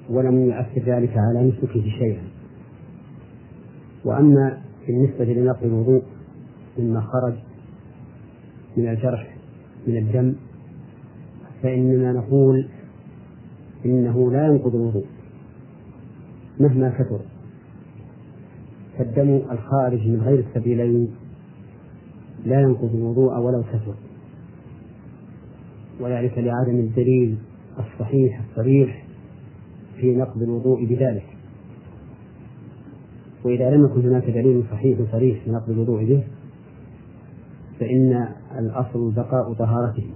[0.10, 2.41] ولم يؤثر ذلك على نسكه شيئا.
[4.06, 6.04] وأما بالنسبة لنقل الوضوء
[6.80, 7.34] مما خرج
[8.78, 9.36] من الجرح
[9.88, 10.36] من الدم
[11.64, 12.68] فإننا نقول
[13.86, 15.06] إنه لا ينقض الوضوء
[16.60, 17.20] مهما كثر.
[18.98, 21.16] فالدم الخارج من غير السبيلين
[22.46, 23.96] لا ينقض الوضوء ولو كثر.
[26.00, 27.38] وذلك لعدم الدليل
[27.80, 29.06] الصحيح الصريح
[29.98, 31.41] في نقض الوضوء بذلك.
[33.44, 36.24] وإذا لم يكن هناك دليل صحيح صريح في نقض الوضوء به
[37.80, 38.28] فإن
[38.58, 40.10] الأصل بقاء طهارته.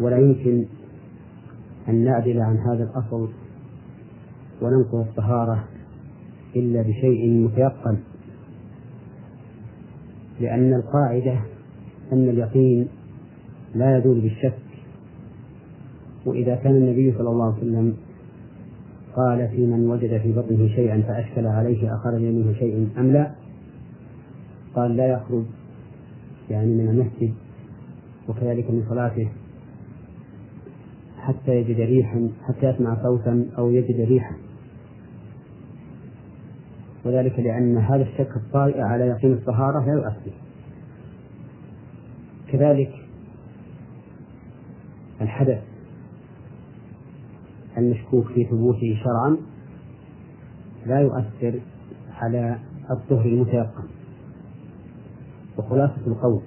[0.00, 0.66] ولا يمكن
[1.88, 3.28] أن نعدل عن هذا الأصل
[4.62, 5.64] وننقض الطهارة
[6.56, 7.98] إلا بشيء متيقن.
[10.40, 11.40] لأن القاعدة
[12.12, 12.88] أن اليقين
[13.74, 14.58] لا يزول بالشك.
[16.26, 17.96] وإذا كان النبي صلى الله عليه وسلم
[19.16, 23.30] قال في من وجد في بطنه شيئا فأشكل عليه أخرج منه شيء أم لا؟
[24.74, 25.44] قال لا يخرج
[26.50, 27.34] يعني من المسجد
[28.28, 29.28] وكذلك من صلاته
[31.18, 34.34] حتى يجد ريحا حتى يسمع صوتا أو يجد ريحا.
[37.04, 40.32] وذلك لأن هذا الشك الطارئ على يقين الطهارة لا يؤثر.
[42.52, 42.92] كذلك
[45.20, 45.73] الحدث
[47.78, 49.36] المشكوك في ثبوته شرعا
[50.86, 51.60] لا يؤثر
[52.12, 52.58] على
[52.90, 53.84] الطهر المتيقن.
[55.58, 56.40] وخلاصة القول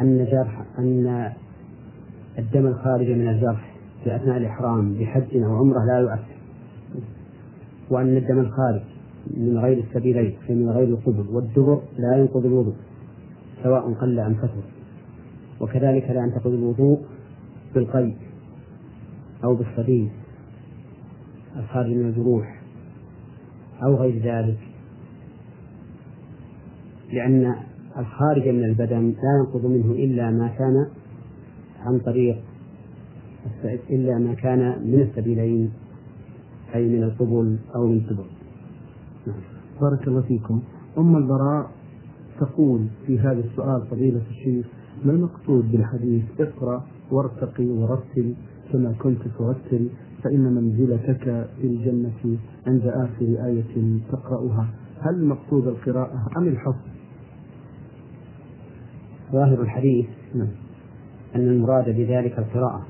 [0.00, 1.32] أن جرح أن
[2.38, 3.74] الدم الخارج من الجرح
[4.04, 6.36] في أثناء الإحرام بحج أو عمرة لا يؤثر
[7.90, 8.82] وأن الدم الخارج
[9.36, 12.74] من غير السبيلين أي من غير القبل والدبر لا ينقض الوضوء
[13.62, 14.62] سواء قل أم كثر.
[15.60, 17.00] وكذلك لا ينتقض الوضوء
[17.74, 18.16] بالقيء.
[19.44, 20.10] أو بالصديد
[21.56, 22.60] الخارج من الجروح
[23.82, 24.58] أو غير ذلك.
[27.12, 27.54] لأن
[27.98, 30.86] الخارج من البدن لا ينقض منه إلا ما كان
[31.80, 32.42] عن طريق
[33.90, 35.72] إلا ما كان من السبيلين
[36.74, 38.26] أي من القبل أو من الدبر
[39.80, 40.62] بارك الله فيكم.
[40.98, 41.70] أم البراء
[42.40, 44.66] تقول في هذا السؤال فضيلة الشيخ
[45.04, 48.34] ما المقصود بالحديث؟ اقرأ وارتقي ورتل.
[48.72, 49.88] كما كنت ترتل
[50.22, 54.68] فإن منزلتك في الجنة عند آخر آية تقرأها.
[55.00, 56.90] هل المقصود القراءة أم الحفظ؟
[59.32, 60.48] ظاهر الحديث نعم.
[61.34, 62.86] أن المراد بذلك القراءة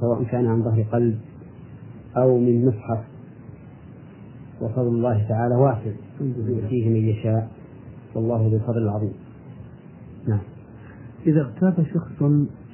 [0.00, 1.18] سواء كان عن ظهر قلب
[2.16, 3.04] أو من مصحف.
[4.62, 7.50] وفضل الله تعالى واسع يؤتيه من يشاء.
[8.14, 9.12] والله ذو الفضل العظيم.
[10.28, 10.40] نعم.
[11.26, 12.22] إذا اغتاب شخص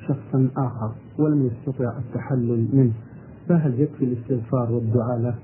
[0.08, 2.92] شخصا آخر ولم يستطع التحلل منه
[3.48, 5.34] فهل يكفي الاستغفار والدعاء له؟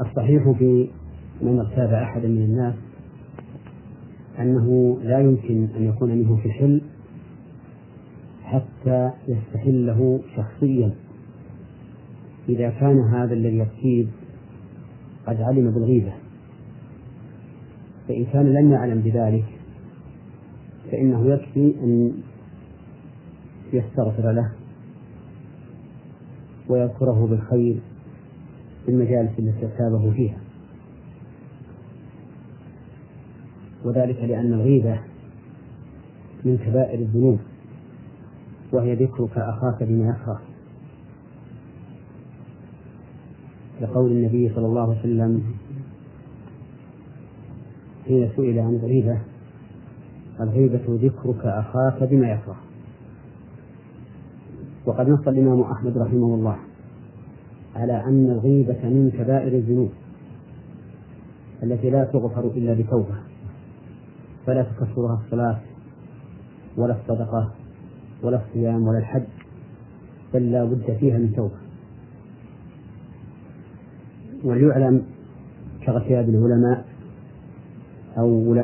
[0.00, 0.88] الصحيح في
[1.42, 2.74] من اغتاب أحدا من الناس
[4.38, 6.82] أنه لا يمكن أن يكون منه في حل
[8.42, 10.94] حتى يستحله شخصيا
[12.48, 14.08] إذا كان هذا الذي يغتيب
[15.26, 16.12] قد علم بالغيبة
[18.08, 19.44] فإن كان لم يعلم بذلك
[20.90, 22.12] فإنه يكفي أن
[23.72, 24.52] يستغفر له
[26.68, 27.80] ويذكره بالخير
[28.84, 30.38] في المجالس التي اغتابه فيها.
[33.84, 35.00] وذلك لأن الغيبة
[36.44, 37.38] من كبائر الذنوب
[38.72, 40.40] وهي ذكرك أخاك بما يكره
[43.80, 45.42] لقول النبي صلى الله عليه وسلم
[48.06, 49.18] حين سئل عن الغيبة
[50.40, 52.56] الغيبة ذكرك أخاك بما يكره
[54.86, 56.56] وقد نص الإمام أحمد رحمه الله
[57.76, 59.90] على أن الغيبة من كبائر الذنوب
[61.62, 63.14] التي لا تغفر إلا بتوبة
[64.46, 65.58] فلا تكفرها الصلاة
[66.76, 67.50] ولا الصدقة
[68.22, 69.22] ولا الصيام ولا الحج
[70.34, 71.56] بل لا بد فيها من توبة.
[74.44, 75.02] وليعلم
[75.86, 76.84] كاغتياب العلماء
[78.18, 78.56] أو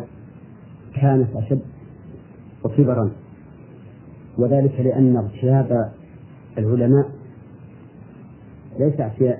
[0.94, 1.60] كانت أشد
[2.64, 3.10] وكبرا
[4.38, 5.92] وذلك لأن اغتياب
[6.58, 7.10] العلماء
[8.78, 8.94] ليس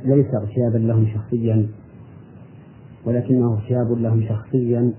[0.05, 1.69] ليس اغتيابا لهم شخصيا
[3.05, 4.93] ولكنه اغتياب لهم شخصيا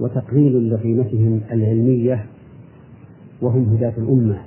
[0.00, 2.26] وتقليل لقيمتهم العلمية
[3.42, 4.42] وهم هداة الأمة.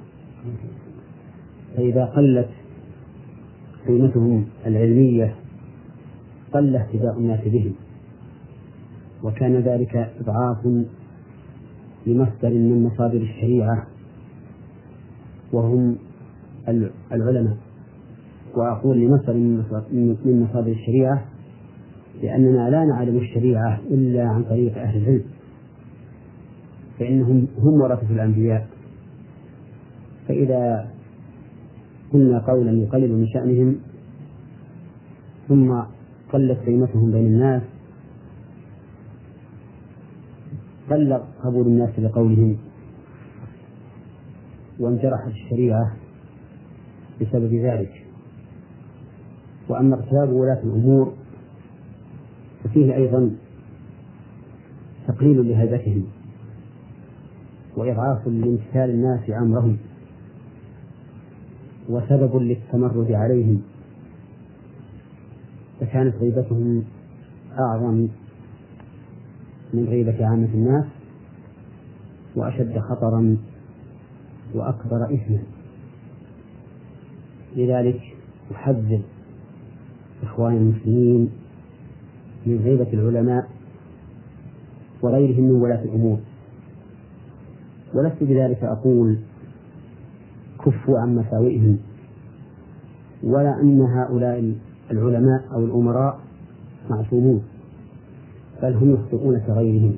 [1.75, 2.49] فإذا قلت
[3.87, 5.35] قيمتهم العلمية
[6.53, 7.73] قل اهتداء الناس بهم.
[9.23, 10.65] وكان ذلك إضعاف
[12.07, 13.87] لمصدر من مصادر الشريعة
[15.53, 15.97] وهم
[17.11, 17.57] العلماء.
[18.55, 21.25] وأقول لمصدر من مصادر الشريعة
[22.23, 25.23] لأننا لا نعلم الشريعة إلا عن طريق أهل العلم
[26.99, 28.67] فإنهم هم ورثة الأنبياء.
[30.27, 30.91] فإذا
[32.13, 33.75] قلنا قولا يقلل من شأنهم
[35.47, 35.81] ثم
[36.33, 37.61] قلت قيمتهم بين الناس
[40.89, 42.57] قل قبول الناس لقولهم
[44.79, 46.00] وانجرحت الشريعة
[47.21, 48.05] بسبب ذلك.
[49.69, 51.13] وأما اغتياب ولاة الأمور
[52.63, 53.31] ففيه أيضا
[55.07, 56.03] تقليل لهيبتهم
[57.77, 59.77] وإضعاف لامتثال الناس أمرهم
[61.89, 63.61] وسبب للتمرد عليهم
[65.79, 66.83] فكانت غيبتهم
[67.59, 68.07] أعظم
[69.73, 70.85] من غيبة عامة الناس
[72.35, 73.37] وأشد خطرا
[74.53, 75.39] وأكبر إثما.
[77.55, 78.01] لذلك
[78.51, 79.01] أحذر
[80.23, 81.29] إخواني المسلمين
[82.45, 83.49] من غيبة العلماء
[85.01, 86.19] وغيرهم من ولاة الأمور.
[87.93, 89.17] ولست بذلك أقول
[90.65, 91.77] كفوا عن مساوئهم
[93.23, 94.53] ولا أن هؤلاء
[94.91, 96.19] العلماء أو الأمراء
[96.89, 97.43] معصومون
[98.61, 99.97] بل هم يخطئون كغيرهم.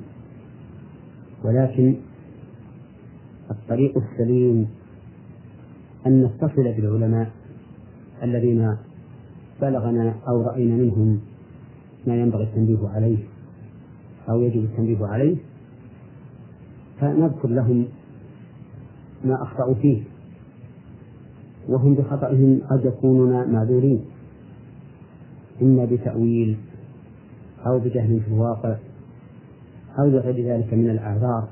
[1.44, 1.94] ولكن
[3.50, 4.68] الطريق السليم
[6.06, 7.30] أن نتصل بالعلماء
[8.22, 8.76] الذين
[9.60, 11.20] بلغنا أو رأينا منهم
[12.06, 13.18] ما ينبغي التنبيه عليه
[14.28, 15.36] أو يجب التنبيه عليه
[17.00, 17.86] فنذكر لهم
[19.24, 20.02] ما أخطأوا فيه
[21.68, 24.04] وهم بخطئهم قد يكونون معذورين.
[25.62, 26.56] إما بتأويل
[27.66, 28.76] أو بجهل في الواقع
[29.98, 31.48] أو بغير ذلك من الأعذار.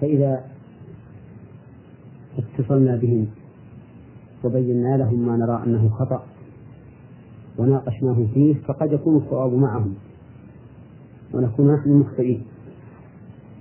[0.00, 0.44] فإذا
[2.38, 3.26] اتصلنا بهم
[4.44, 6.22] وبينا لهم ما نرى أنه خطأ
[7.58, 9.94] وناقشناهم فيه فقد يكون الصواب معهم
[11.34, 12.42] ونكون نحن مخطئين.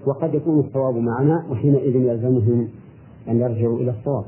[0.05, 2.67] وقد يكون الصواب معنا وحينئذ يلزمهم
[3.27, 4.25] أن يرجعوا إلى الصواب.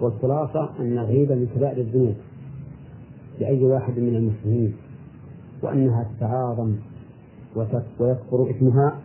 [0.00, 2.14] والخلاصة أن الغيبة من كبائر الذنوب
[3.40, 4.74] لأي واحد من المسلمين
[5.62, 6.74] وأنها تتعاظم
[7.56, 9.00] ويكثر إثمها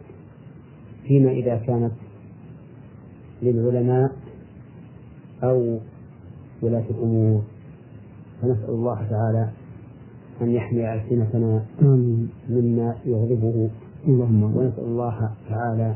[1.08, 1.92] فيما إذا كانت
[3.42, 4.12] للعلماء
[5.44, 5.80] أو
[6.62, 7.42] ولاة الأمور.
[8.42, 9.50] فنسأل الله تعالى
[10.42, 11.66] أن يحمي ألسنتنا
[12.50, 13.70] مما يغضبه.
[14.08, 15.96] اللهم ونسأل الله تعالى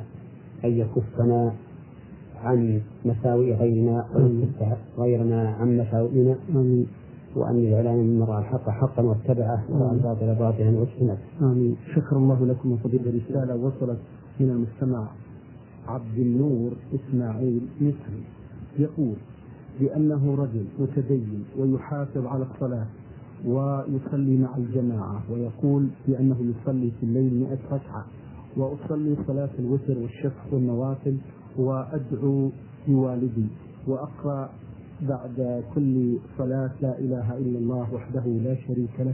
[0.66, 1.54] أن يكفنا
[2.44, 6.36] عن مساوئ غيرنا ويكف غيرنا عن مساوئنا.
[7.36, 11.18] وأن يجعلنا ممن رأى الحق حقا واتبعه ورأى الباطل باطلا واجتنبه.
[11.42, 11.76] آمين.
[11.96, 13.56] شكر الله لكم وفضيلة الرسالة.
[13.56, 14.00] وصلت
[14.40, 15.08] من المستمع
[15.88, 18.24] عبد النور إسماعيل مصري.
[18.80, 19.16] يقول
[19.80, 22.88] بأنه رجل متدين ويحافظ على الصلاة
[23.46, 28.06] ويصلي مع الجماعة ويقول بأنه يصلي في الليل مئة ركعة
[28.58, 31.18] وأصلي صلاة الوتر والشفع والنوافل
[31.58, 32.50] وأدعو
[32.88, 33.48] بوالدي
[33.88, 34.50] وأقرأ
[35.02, 39.14] بعد كل صلاة لا إله إلا الله وحده لا شريك له.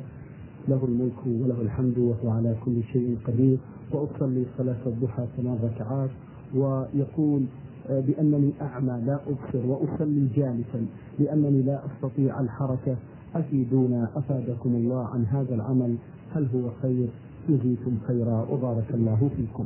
[0.68, 3.58] له الملك وله الحمد وهو على كل شيء قدير.
[3.94, 6.10] وأصلي صلاة الضحى ثمان ركعات
[6.56, 7.42] ويقول
[7.90, 10.86] بأنني أعمى لا أبصر وأصلي جالسا
[11.20, 12.96] لأنني لا أستطيع الحركة.
[13.36, 15.96] أفيدونا أفادكم الله عن هذا العمل.
[16.36, 17.08] هل هو خير؟
[17.50, 18.48] يجيكم خيرا.
[18.52, 19.66] وبارك الله فيكم.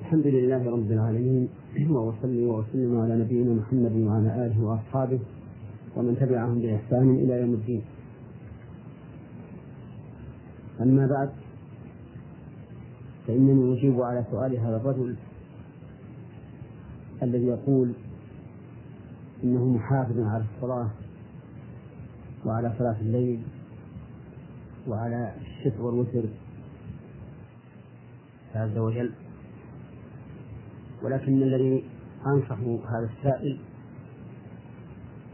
[0.00, 1.48] الحمد لله رب العالمين
[1.90, 5.18] وأصلي وأسلم على نبينا محمد وعلى آله وأصحابه
[5.96, 7.82] ومن تبعهم بإحسان إلى يوم الدين.
[10.80, 11.30] أما بعد
[13.26, 15.16] فإنني أجيب على سؤال هذا الرجل
[17.22, 17.92] الذي يقول
[19.44, 20.90] إنه محافظ على الصلاة
[22.44, 23.42] وعلى صلاة الليل
[24.88, 26.24] وعلى الشتر والوتر.
[28.56, 29.12] عز وجل
[31.02, 31.84] ولكن الذي
[32.26, 32.58] أنصح
[32.90, 33.58] هذا السائل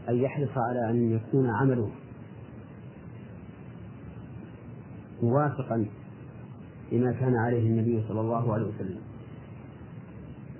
[0.09, 1.89] أن يحرص على أن يكون عمله
[5.23, 5.85] موافقا
[6.91, 9.01] لما كان عليه النبي صلى الله عليه وسلم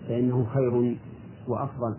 [0.07, 0.97] فإنه خير
[1.47, 1.95] وأفضل.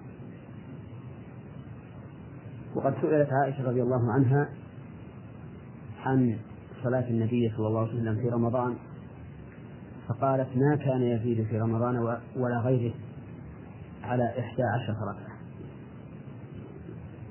[2.74, 4.48] وقد سئلت عائشة رضي الله عنها
[6.04, 6.38] عن
[6.82, 8.76] صلاة النبي صلى الله عليه وسلم في رمضان
[10.08, 11.96] فقالت ما كان يزيد في رمضان
[12.36, 12.94] ولا غيره
[14.02, 15.34] على إحدى عشرة ركعة.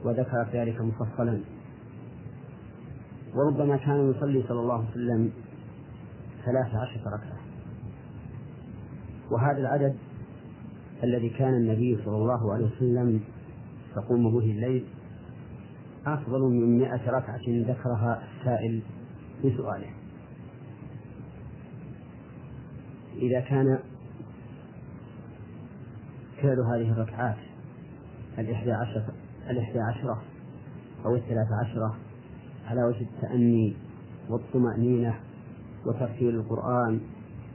[0.06, 1.40] وذكرت ذلك مفصلا.
[3.36, 5.32] وربما كان يصلي صلى الله عليه وسلم
[6.46, 7.38] ثلاث عشرة ركعة.
[9.32, 9.96] وهذا العدد
[11.04, 13.22] الذي كان النبي صلى الله عليه وسلم
[13.98, 14.86] يقوم به الليل
[16.08, 18.82] أفضل من مئة ركعة ذكرها السائل
[19.42, 19.90] في سؤاله
[23.16, 23.80] إذا كان
[26.42, 27.38] فعل هذه الركعات
[28.40, 29.14] الإحدى عشرة
[29.50, 30.22] الإحدى عشرة
[31.06, 31.96] أو الثلاث عشرة
[32.68, 33.76] على وجه التأني
[34.30, 35.20] والطمأنينة
[35.86, 37.02] وترتيل القرآن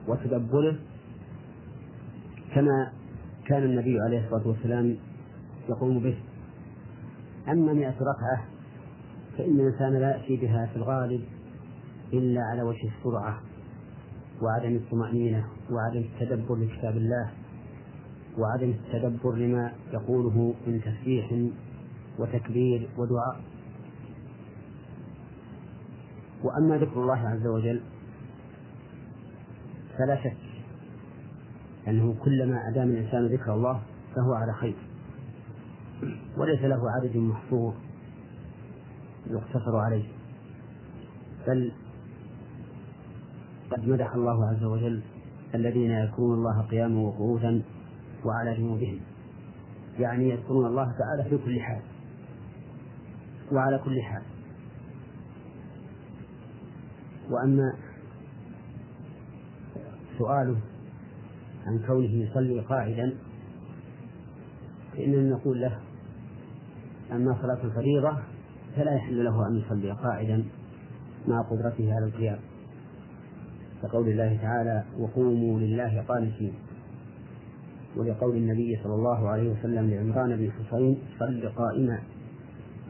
[0.08, 0.76] وتدبره
[2.54, 2.92] كما
[3.48, 4.96] كان النبي عليه الصلاة والسلام
[5.68, 6.18] يقوم به.
[7.48, 8.44] أما مئة ركعة
[9.38, 11.24] فإن الإنسان لا يأتي بها في الغالب
[12.12, 13.40] إلا على وجه السرعة
[14.42, 17.30] وعدم الطمأنينة وعدم التدبر لكتاب الله
[18.38, 21.32] وعدم التدبر لما يقوله من تسبيح
[22.18, 23.40] وتكبير ودعاء.
[26.44, 27.80] وأما ذكر الله عز وجل
[29.98, 30.47] فلا شك
[31.88, 33.82] أنه كلما أدام الإنسان ذكر الله
[34.14, 34.76] فهو على خير.
[36.36, 37.74] وليس له عدد محصور
[39.26, 40.08] يقتصر عليه.
[41.46, 41.72] بل
[43.70, 45.02] قد مدح الله عز وجل
[45.54, 47.62] الذين يذكرون الله قياما وقعودا
[48.24, 49.00] وعلى جنوبهم.
[49.98, 51.82] يعني يذكرون الله تعالى في كل حال
[53.52, 54.22] وعلى كل حال.
[57.30, 57.72] وأما
[60.18, 60.56] سؤاله
[61.68, 63.14] عن كونه يصلي قاعدا
[64.92, 65.78] فإننا نقول له
[67.12, 68.18] أما صلاة الفريضة
[68.76, 70.44] فلا يحل له أن يصلي قاعدا
[71.28, 72.38] مع قدرته على القيام.
[73.82, 76.54] كقول الله تعالى وقوموا لله قانتين
[77.96, 81.98] ولقول النبي صلى الله عليه وسلم لعمران بن حصين صل قائما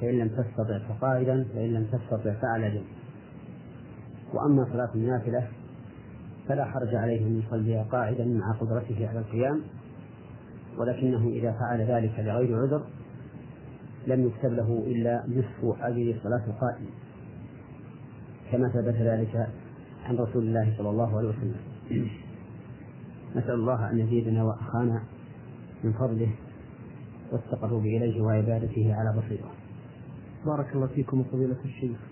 [0.01, 2.83] فإن لم تستطع فقائدا فإن لم تستطع فعلى
[4.35, 5.49] وأما صلاة النافلة
[6.49, 9.63] فلا حرج عليه أن يصلي قاعدا مع قدرته على القيام
[10.79, 12.83] ولكنه إذا فعل ذلك لغير عذر
[14.07, 16.87] لم يكتب له إلا نصف أجر صلاة القائم
[18.53, 19.49] كما ثبت ذلك
[20.05, 21.57] عن رسول الله صلى الله عليه وسلم.
[23.37, 25.03] نسأل الله أن يزيدنا وأخانا
[25.85, 26.31] من فضله
[27.33, 29.51] والتقرب إليه وعبادته على بصيرة.
[30.47, 32.08] بارك الله فيكم فضيلة الشيخ.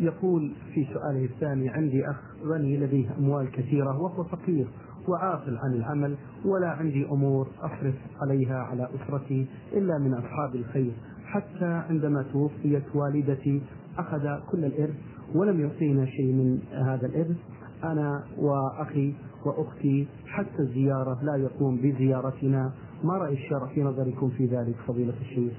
[0.00, 4.66] يقول في سؤاله الثاني عندي أخ غني لديه أموال كثيرة وهو فقير
[5.08, 10.92] وعاطل عن العمل ولا عندي أمور أصرف عليها على أسرتي إلا من أصحاب الخير.
[11.24, 13.62] حتى عندما توفيت والدتي
[13.98, 14.94] أخذ كل الإرث
[15.34, 17.36] ولم يعطينا شيء من هذا الإرث
[17.84, 19.14] أنا وأخي
[19.46, 22.72] وأختي حتى الزيارة لا يقوم بزيارتنا.
[23.04, 25.52] ما رأي الشرع في نظركم في ذلك فضيلة الشيخ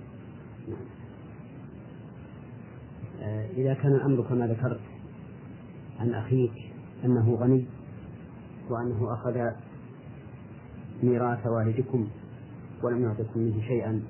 [3.10, 3.11] آه،
[3.58, 4.80] إذا كان الأمر كما ذكرت
[6.00, 6.54] عن أخيك
[7.06, 7.66] أنه غني
[8.70, 9.50] وأنه أخذ
[11.04, 12.08] ميراث والدكم
[12.84, 14.02] ولم يعطكم منه شيئا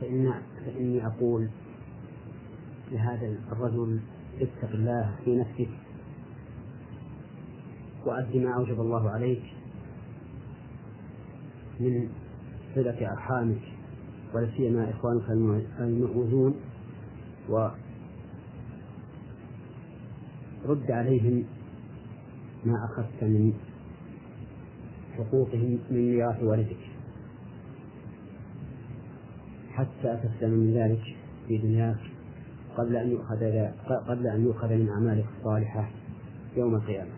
[0.00, 0.34] فإن
[0.66, 1.48] فإني أقول
[2.92, 4.00] لهذا الرجل
[4.40, 5.68] اتق الله في نفسك
[8.06, 9.42] وأد ما أوجب الله عليك
[11.80, 12.08] من
[12.74, 13.75] صلة أرحامك.
[14.34, 15.30] ولا سيما إخوانك
[15.80, 16.54] المؤوزون
[17.48, 17.72] ورد
[20.90, 21.44] عليهم
[22.64, 23.52] ما أخذت من
[25.16, 26.76] حقوقهم من ميراث والدك
[29.70, 31.16] حتى تسلم من ذلك
[31.48, 31.98] في دنياك
[32.76, 33.68] قبل أن يؤخذ
[34.08, 35.90] قبل أن يؤخذ من أعمالك الصالحة
[36.56, 37.10] يوم القيامة.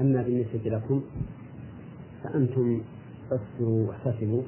[0.00, 1.02] أما بالنسبة لكم
[2.22, 2.80] فأنتم
[3.30, 4.42] فسروا واحتسبوا.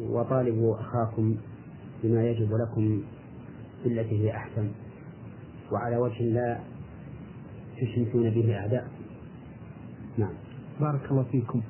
[0.00, 1.36] وطالبوا أخاكم
[2.02, 3.02] بما يجب لكم
[3.84, 4.68] بالتي هي أحسن.
[5.72, 6.58] وعلى وجه لا
[7.80, 8.88] تشمتون به أعداء.
[10.18, 10.34] نعم.
[10.80, 11.62] بارك الله فيكم.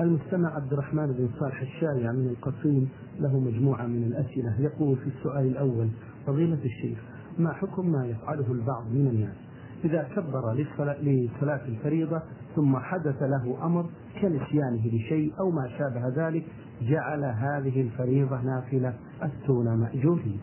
[0.00, 2.88] المستمع عبد الرحمن بن صالح الشارع من القصيم
[3.20, 4.60] له مجموعة من الأسئلة.
[4.60, 5.88] يقول في السؤال الأول
[6.26, 6.98] فضيلة الشيخ
[7.38, 9.36] ما حكم ما يفعله البعض من الناس؟
[9.84, 12.22] إذا كبر لصلاة الفريضة
[12.56, 13.86] ثم حدث له أمر
[14.20, 16.44] كنسيانه لشيء أو ما شابه ذلك
[16.82, 18.94] جعل هذه الفريضة نافلة.
[19.20, 20.40] أفتون مأجورين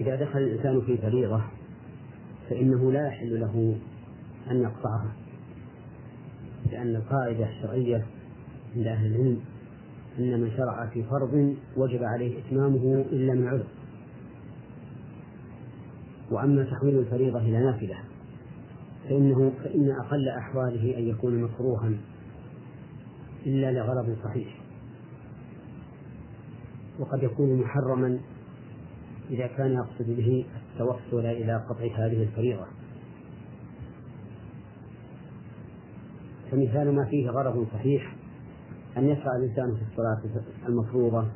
[0.00, 1.42] إذا دخل الإنسان في فريضة
[2.50, 3.76] فإنه لا يحل له
[4.50, 5.12] أن يقطعها
[6.72, 8.06] لأن القاعدة الشرعية
[8.76, 9.40] عند أهل العلم
[10.18, 13.66] أن من شرع في فرض وجب عليه إتمامه إلا من عذر.
[16.30, 17.96] وأما تحويل الفريضة إلى نافلة
[19.08, 21.92] فإنه فإن أقل أحواله أن يكون مكروها.
[23.46, 24.58] إلا لغرض صحيح.
[26.98, 28.18] وقد يكون محرما
[29.30, 32.66] إذا كان يقصد به التوصل إلى قطع هذه الفريضة.
[36.50, 38.14] فمثال ما فيه غرض صحيح
[38.96, 40.20] أن يشرع الإنسان في الصلاة
[40.68, 41.26] المفروضة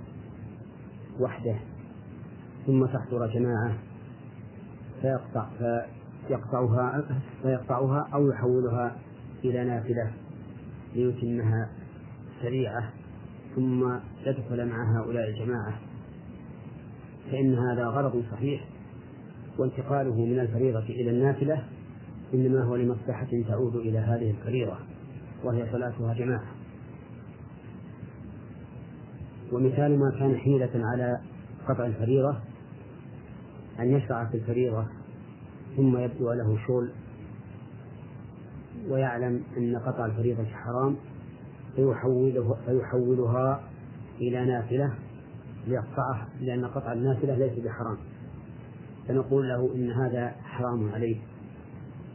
[1.21, 1.57] وحده
[2.67, 3.79] ثم تحضر جماعة
[5.03, 5.47] فيقطع
[6.29, 7.05] فيقطعها
[7.43, 8.97] فيقطعها أو يحولها
[9.45, 10.13] إلى نافلة
[10.95, 11.69] ليتمها
[12.43, 12.93] سريعة
[13.57, 15.79] ثم يدخل مع هؤلاء الجماعة
[17.31, 18.65] فإن هذا غرض صحيح
[19.59, 21.65] وانتقاله من الفريضة إلى النافلة
[22.35, 24.77] إنما هو لمصلحة تعود إلى هذه الفريضة
[25.45, 26.47] وهي صلاتها جماعة.
[29.53, 31.21] ومثال ما كان حيلة على
[31.69, 32.37] قطع الفريضة
[33.81, 34.87] أن يشرع في الفريضة
[35.77, 36.93] ثم يبدو له شغل
[38.89, 40.97] ويعلم أن قطع الفريضة حرام
[41.79, 43.61] فيحوله فيحولها
[44.21, 44.95] إلى نافلة
[45.67, 47.97] ليقطعه لأن قطع النافلة ليس بحرام.
[49.09, 51.17] فنقول له إن هذا حرام عليه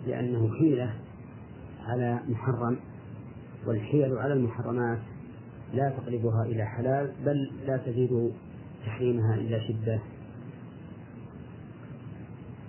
[0.08, 0.94] لأنه حيلة
[1.86, 2.78] على محرم
[3.68, 5.00] والحيل على المحرمات
[5.74, 8.32] لا تقلبها إلى حلال بل لا تزيد
[8.86, 10.00] تحريمها إلا شدة.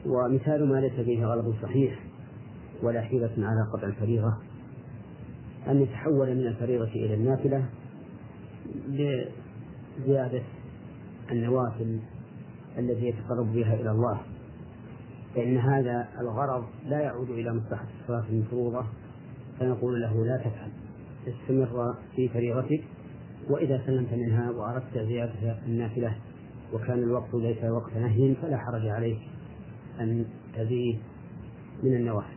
[0.07, 2.01] ومثال ما ليس فيه غلط صحيح
[2.82, 4.34] ولا حيلة على قطع الفريضة
[5.69, 7.65] أن يتحول من الفريضة إلى النافلة
[8.89, 10.43] لزيادة
[11.33, 11.99] النوافل
[12.79, 14.21] التي يتقرب بها إلى الله.
[15.35, 18.85] فإن هذا الغرض لا يعود إلى مصلحة الصلاة المفروضة.
[19.61, 20.71] فنقول له لا تفعل
[21.29, 22.85] استمر في فريضتك
[23.51, 26.17] وإذا سلمت منها وأردت زيادة النافلة
[26.73, 29.19] وكان الوقت ليس وقت نهي فلا حرج عليك
[30.01, 30.25] أن
[30.57, 30.99] تزيد
[31.83, 32.37] من النوافل.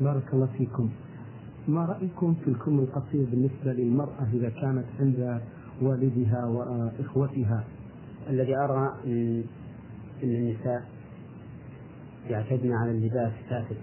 [0.00, 0.90] بارك الله فيكم.
[1.68, 5.40] ما رأيكم في الكم القصير بالنسبة للمرأة إذا كانت عند
[5.82, 7.64] والدها وإخوتها؟
[8.30, 9.44] الذي أرى أن
[10.22, 10.88] النساء
[12.28, 13.76] يعتدن على اللباس السافل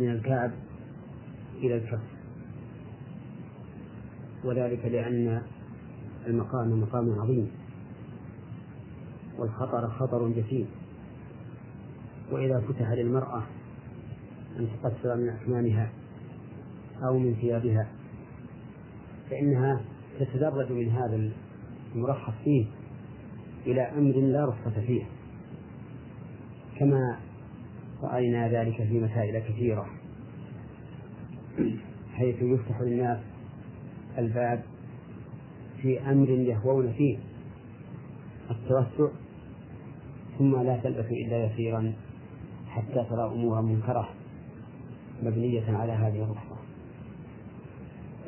[0.00, 0.50] من الكعب
[1.56, 2.02] إلى الكف.
[4.44, 5.42] وذلك لأن
[6.26, 7.50] المقام مقام عظيم
[9.38, 10.66] والخطر خطر جسيم.
[12.32, 13.42] وإذا فتح للمرأة
[14.58, 16.01] أن تقصر من أكمامها
[17.02, 17.88] أو من ثيابها.
[19.30, 19.80] فإنها
[20.20, 21.30] تتدرج من هذا
[21.94, 22.66] المرخص فيه
[23.66, 25.02] إلى أمر لا رخصة فيه.
[26.78, 27.18] كما
[28.02, 29.86] رأينا ذلك في مسائل كثيرة.
[32.12, 33.18] حيث يفتح للناس
[34.18, 34.62] الباب
[35.82, 37.18] في أمر يهوون فيه.
[38.50, 39.12] التوسع.
[40.38, 41.92] ثم لا تلبث إلا يسيرا
[42.68, 44.08] حتى ترى أمورا منكرة
[45.22, 46.51] مبنية على هذه الرخصة.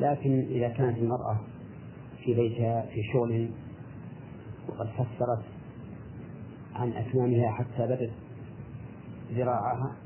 [0.01, 1.41] لكن إذا كانت المرأة
[2.25, 3.51] في بيتها في شغل
[4.69, 5.45] وقد فسرت
[6.75, 8.13] عن أكمامها حتى بدت
[9.33, 9.97] ذراعها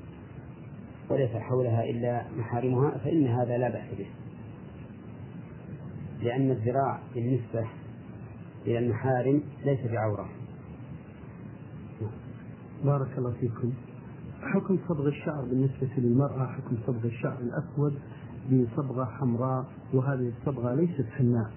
[1.11, 4.07] وليس حولها إلا محارمها فإن هذا لا بأس به.
[6.22, 7.66] لأن الذراع بالنسبة
[8.66, 10.28] إلى المحارم ليس بعورة.
[12.84, 13.72] بارك الله فيكم.
[14.43, 17.99] حكم صبغ الشعر بالنسبة للمرأة حكم صبغ الشعر الأسود
[18.49, 21.51] بصبغة حمراء وهذه الصبغة ليست حناء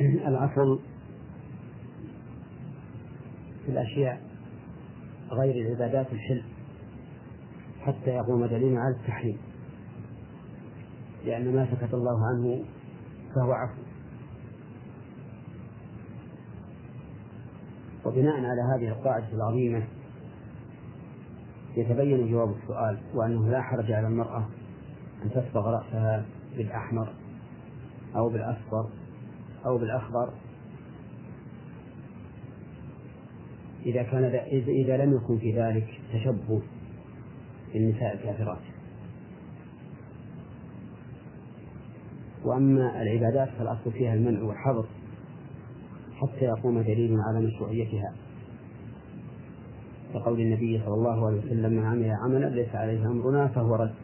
[0.00, 0.78] الأصل
[3.64, 4.22] في الأشياء
[5.30, 6.42] غير العبادات الحل
[7.80, 9.38] حتى يقوم دليل على التحريم.
[11.24, 12.64] لأن ما سكت الله عنه
[13.34, 13.82] فهو عفو.
[18.04, 19.82] وبناء على هذه القاعدة العظيمة
[21.76, 24.48] يتبين جواب السؤال وأنه لا حرج على المرأة
[25.24, 26.24] أن تصبغ رأسها
[26.56, 27.12] بالأحمر
[28.16, 28.88] أو بالأصفر
[29.66, 30.32] أو بالأخضر.
[33.86, 34.24] إذا كان
[34.68, 36.62] إذا لم يكن في ذلك تشبه
[37.72, 38.62] بالنساء الكافرات.
[42.44, 44.86] وأما العبادات فالأصل فيها المنع والحظر
[46.14, 48.14] حتى يقوم دليل على مشروعيتها.
[50.14, 53.94] كقول النبي صلى الله عليه وسلم من عمل عملا ليس عليه أمرنا فهو رد.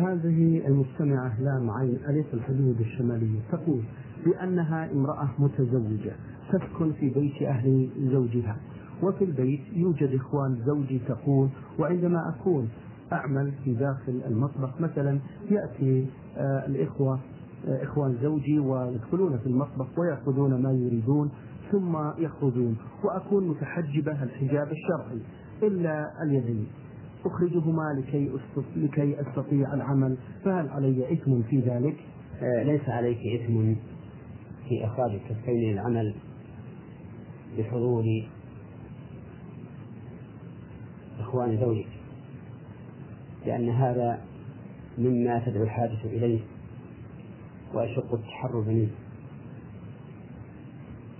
[0.00, 3.82] هذه المستمعة لام عين أليس الحدود الشمالية؟ تقول
[4.26, 6.12] بأنها امرأة متزوجة
[6.52, 8.56] تسكن في بيت أهل زوجها
[9.02, 11.48] وفي البيت يوجد إخوان زوجي تقول
[11.78, 12.68] وعندما أكون
[13.12, 15.18] أعمل في داخل المطبخ مثلا
[15.50, 17.20] يأتي آه الإخوة
[17.68, 21.30] آه إخوان زوجي ويدخلون في المطبخ ويأخذون ما يريدون
[21.72, 25.20] ثم يخرجون وأكون متحجبة الحجاب الشرعي
[25.62, 26.66] إلا اليدين.
[27.24, 28.30] أخرجهما لكي
[28.76, 31.96] لكي أستطيع العمل فهل علي إثم في ذلك؟
[32.42, 33.74] آه ليس عليك إثم
[34.68, 36.14] في إخراج الكفين للعمل
[37.58, 38.04] بحضور
[41.20, 41.86] إخوان زوجك
[43.46, 44.20] لأن هذا
[44.98, 46.40] مما تدعو الحاجة إليه
[47.74, 48.90] ويشق التحرز منه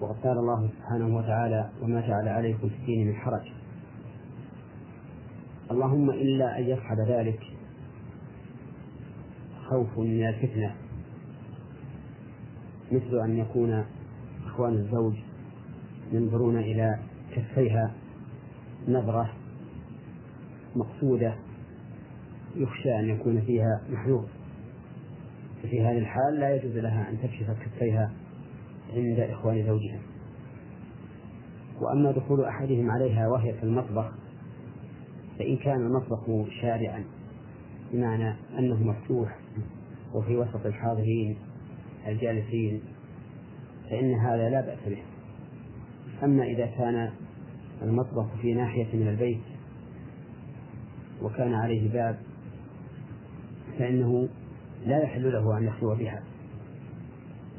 [0.01, 3.53] وقد قال الله سبحانه وتعالى وما جعل عليكم في الدين من حرج
[5.71, 7.41] اللهم إلا أن يفعل ذلك.
[9.69, 10.75] خوف من الفتنة.
[12.93, 13.85] مثل أن يكون
[14.47, 15.15] إخوان الزوج
[16.13, 16.99] ينظرون إلى
[17.37, 17.95] كفيها
[18.89, 19.33] نظرة
[20.77, 21.35] مقصودة
[22.57, 24.29] يخشى أن يكون فيها محذور.
[25.63, 28.13] ففي هذه الحال لا يجوز لها أن تكشف كفيها
[28.97, 30.01] عند إخوان زوجها.
[31.81, 34.13] وأما دخول أحدهم عليها وهي في المطبخ
[35.41, 36.21] فإن كان المطبخ
[36.61, 37.05] شارعا
[37.93, 39.39] بمعنى أنه مفتوح
[40.15, 41.37] وفي وسط الحاضرين
[42.07, 42.81] الجالسين
[43.91, 45.03] فإن هذا لا بأس به.
[46.25, 47.11] أما إذا كان
[47.83, 49.41] المطبخ في ناحية من البيت
[51.23, 52.19] وكان عليه باب
[53.79, 54.29] فإنه
[54.87, 56.23] لا يحل له أن يخلو بها.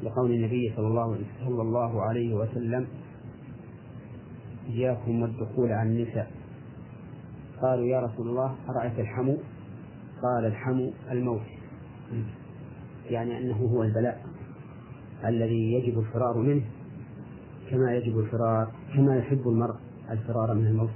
[0.02, 2.86] لقول النبي صلى الله صلى الله عليه وسلم
[4.68, 6.41] إياكم والدخول على النساء.
[7.62, 9.36] قالوا يا رسول الله أرأيت الحمو؟
[10.22, 11.40] قال الحمو الموت.
[13.10, 14.26] يعني أنه هو البلاء
[15.24, 16.62] الذي يجب الفرار منه
[17.70, 19.74] كما يجب الفرار كما يحب المرء
[20.10, 20.90] الفرار من الموت.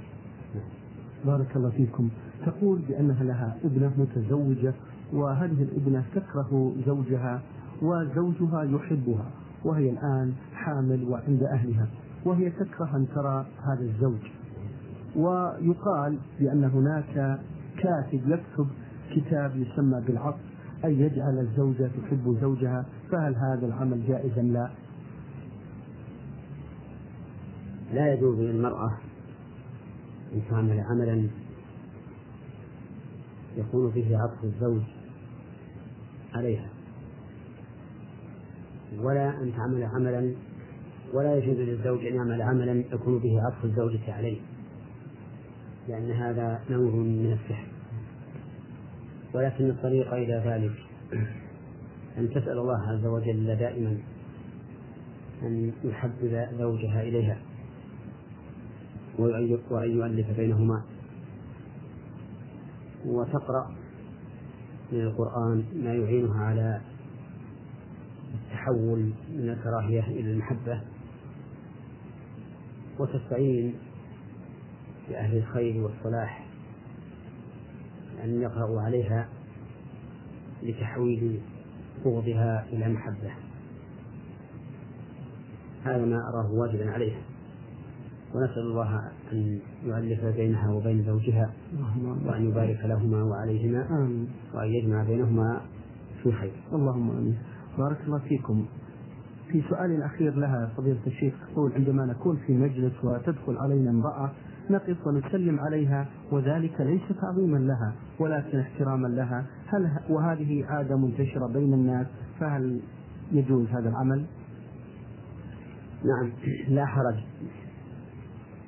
[1.25, 2.09] بارك الله فيكم.
[2.45, 4.73] تقول بأنها لها ابنة متزوجة
[5.13, 7.41] وهذه الابنة تكره زوجها
[7.81, 9.31] وزوجها يحبها
[9.65, 11.87] وهي الآن حامل وعند أهلها
[12.25, 14.36] وهي تكره أن ترى هذا الزوج.
[15.15, 17.39] ويقال بأن هناك
[17.77, 18.67] كاتب يكتب
[19.15, 20.39] كتاب يسمى بالعطف
[20.85, 24.69] أن يجعل الزوجة تحب زوجها فهل هذا العمل جائز أم لا؟
[27.93, 28.97] لا يجوز للمرأة
[30.33, 31.27] أن تعمل عملا
[33.57, 34.81] يكون فيه عطف الزوج
[36.33, 36.69] عليها
[38.99, 40.33] ولا أن تعمل عملا
[41.13, 44.41] ولا يجوز للزوج أن يعمل عملا يكون به عطف الزوجة عليه
[45.87, 47.67] لأن هذا نوع من السحر.
[49.33, 50.73] ولكن الطريق إلى ذلك
[52.17, 53.97] أن تسأل الله عز وجل دائما
[55.41, 57.37] أن يحبب زوجها إليها
[59.19, 60.83] وأن يؤلف بينهما
[63.05, 63.75] وتقرأ
[64.91, 66.81] من القرآن ما يعينها على
[68.33, 70.81] التحول من الكراهية إلى المحبة
[72.99, 73.75] وتستعين
[75.09, 76.47] بأهل الخير والصلاح
[78.23, 79.29] أن يقرأوا عليها
[80.63, 81.39] لتحويل
[82.05, 83.31] بغضها إلى محبة.
[85.83, 87.21] هذا ما أراه واجبا عليها.
[88.35, 91.53] ونسأل الله أن يؤلف بينها وبين زوجها
[92.25, 93.87] وأن يبارك لهما وعليهما
[94.53, 95.61] وأن يجمع بينهما
[96.23, 97.37] في خير اللهم آمين.
[97.77, 98.65] بارك الله فيكم.
[99.51, 104.31] في سؤال أخير لها فضيلة الشيخ تقول عندما نكون في مجلس وتدخل علينا امرأة
[104.71, 109.45] نقف ونسلم عليها وذلك ليس تعظيما لها ولكن احتراما لها.
[109.67, 112.07] هل وهذه عادة منتشرة بين الناس
[112.39, 112.81] فهل
[113.31, 114.25] يجوز هذا العمل؟
[116.03, 116.31] نعم.
[116.67, 117.15] لا حرج.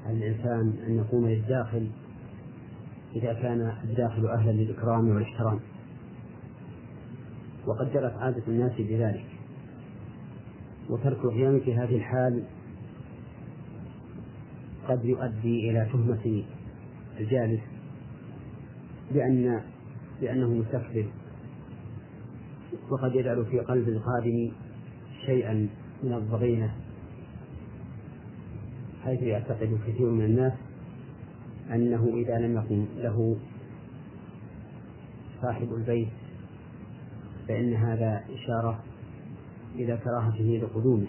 [0.05, 1.89] على الإنسان أن يقوم للداخل
[3.15, 5.59] إذا كان الداخل أهلا للإكرام والاحترام.
[7.67, 9.25] وقد جرت عادة الناس بذلك.
[10.89, 12.43] وترك القيام في هذه الحال
[14.89, 16.43] قد يؤدي إلى تهمة
[17.19, 17.61] الجالس
[19.11, 19.61] بأن
[20.21, 21.05] بأنه مستكبر
[22.91, 24.51] وقد يجعل في قلب القادم
[25.25, 25.69] شيئا
[26.03, 26.75] من الضغينة
[29.03, 30.53] حيث يعتقد كثير من الناس
[31.71, 33.37] أنه إذا لم يكن له
[35.41, 36.09] صاحب البيت
[37.47, 38.83] فإن هذا إشارة
[39.75, 41.07] إلى كراهته لقدومه.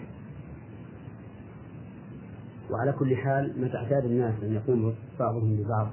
[2.71, 5.89] وعلى كل حال متى اعتاد الناس أن يقوم بعضهم ببعض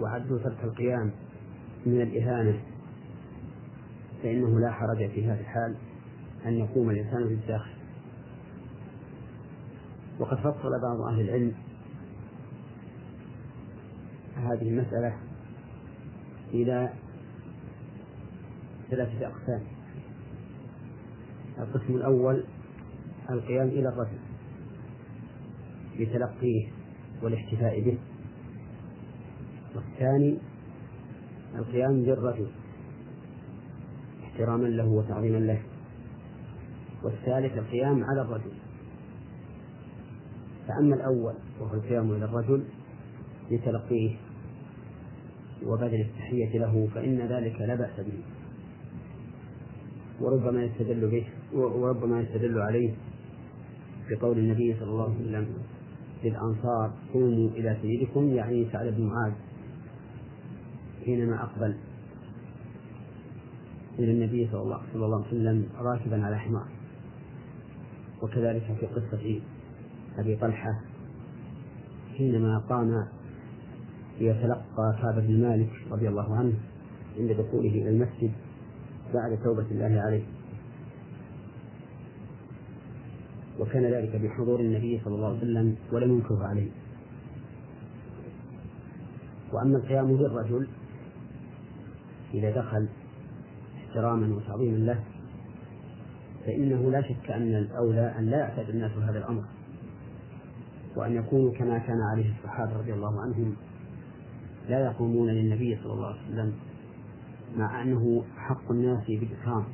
[0.00, 1.10] وعدوا ترك القيام
[1.86, 2.60] من الإهانة
[4.22, 5.74] فإنه لا حرج في هذا الحال
[6.46, 7.70] أن يقوم الإنسان في الداخل
[10.18, 11.54] وقد فصل بعض أهل العلم
[14.36, 15.16] هذه المسألة
[16.54, 16.92] إلى
[18.90, 19.62] ثلاثة أقسام.
[21.58, 22.44] القسم الأول
[23.30, 24.29] القيام إلى الرجل.
[26.00, 26.68] بتلقيه
[27.22, 27.98] والاحتفاء به.
[29.76, 30.38] والثاني
[31.58, 32.48] القيام للرجل
[34.22, 35.62] احتراما له وتعظيما له.
[37.02, 38.52] والثالث القيام على الرجل.
[40.68, 42.64] فأما الأول وهو القيام إلى الرجل
[43.50, 44.16] لتلقيه
[45.62, 48.22] وبذل التحية له فإن ذلك لا بأس به.
[50.20, 52.94] وربما يستدل به وربما يستدل عليه
[54.10, 55.46] بقول النبي صلى الله عليه وسلم
[56.24, 59.32] للأنصار قوموا إلى سيدكم يعني سعد بن معاذ
[61.04, 61.76] حينما أقبل
[63.98, 66.66] إلى النبي صلى الله, صلى الله عليه وسلم راكبا على حمار.
[68.22, 69.40] وكذلك في قصة
[70.18, 70.80] أبي طلحة
[72.16, 73.06] حينما قام
[74.20, 76.52] ليتلقى كعب بن مالك رضي الله عنه
[77.18, 78.32] عند دخوله إلى المسجد
[79.14, 80.22] بعد توبة الله عليه.
[83.60, 86.70] وكان ذلك بحضور النبي صلى الله عليه وسلم ولم ينكره عليه.
[89.52, 90.66] وأما القيام بالرجل
[92.34, 92.88] إذا دخل
[93.76, 95.00] احتراما وتعظيما له
[96.46, 99.44] فإنه لا شك أن الأولى أن لا يعتاد الناس هذا الأمر
[100.96, 103.56] وأن يكونوا كما كان عليه الصحابة رضي الله عنهم
[104.68, 106.52] لا يقومون للنبي صلى الله عليه وسلم
[107.56, 109.64] مع أنه حق الناس بالإكرام.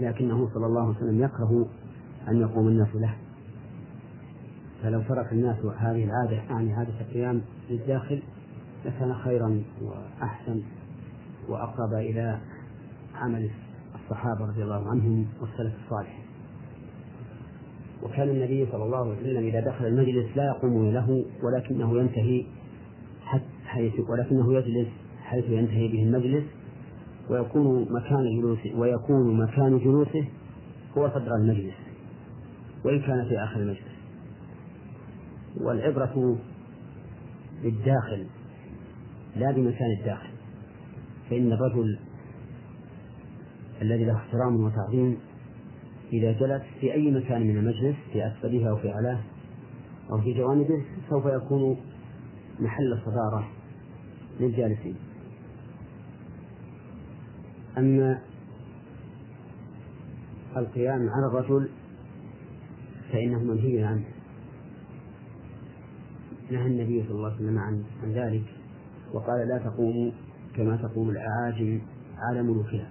[0.00, 1.68] لكنه صلى الله عليه وسلم يكره
[2.28, 3.14] أن يقوم الناس له.
[4.82, 7.40] فلو ترك الناس هذه العادة يعني عادة القيام
[7.70, 8.22] للداخل
[8.84, 10.62] لكان خيرا وأحسن
[11.48, 12.38] وأقرب إلى
[13.14, 13.50] عمل
[13.94, 16.18] الصحابة رضي الله عنهم والسلف الصالح.
[18.02, 22.44] وكان النبي صلى الله عليه وسلم إذا دخل المجلس لا يقوم له ولكنه ينتهي
[23.64, 24.88] حيث ولكنه يجلس
[25.22, 26.44] حيث ينتهي به المجلس
[27.30, 30.24] ويكون مكان جلوسه ويكون مكان جلوسه
[30.98, 31.74] هو صدر المجلس.
[32.84, 33.98] وإن كان في آخر المجلس.
[35.56, 36.38] والعبرة
[37.62, 38.26] بالداخل
[39.36, 40.30] لا بمكان الداخل.
[41.30, 41.98] فإن الرجل
[43.82, 45.18] الذي له احترام وتعظيم
[46.12, 49.20] إذا جلس في أي مكان من المجلس في أسفله أو في أعلاه
[50.10, 51.76] أو في جوانبه سوف يكون
[52.60, 53.48] محل صدارة
[54.40, 54.96] للجالسين.
[57.78, 58.22] أما
[60.56, 61.68] القيام على الرجل
[63.12, 64.04] فإنه منهي عنه.
[66.50, 68.44] نهى النبي صلى الله عليه وسلم عن, عن ذلك
[69.12, 70.10] وقال لا تقوموا
[70.56, 71.80] كما تقوم الأعاجم
[72.18, 72.90] على ملوكها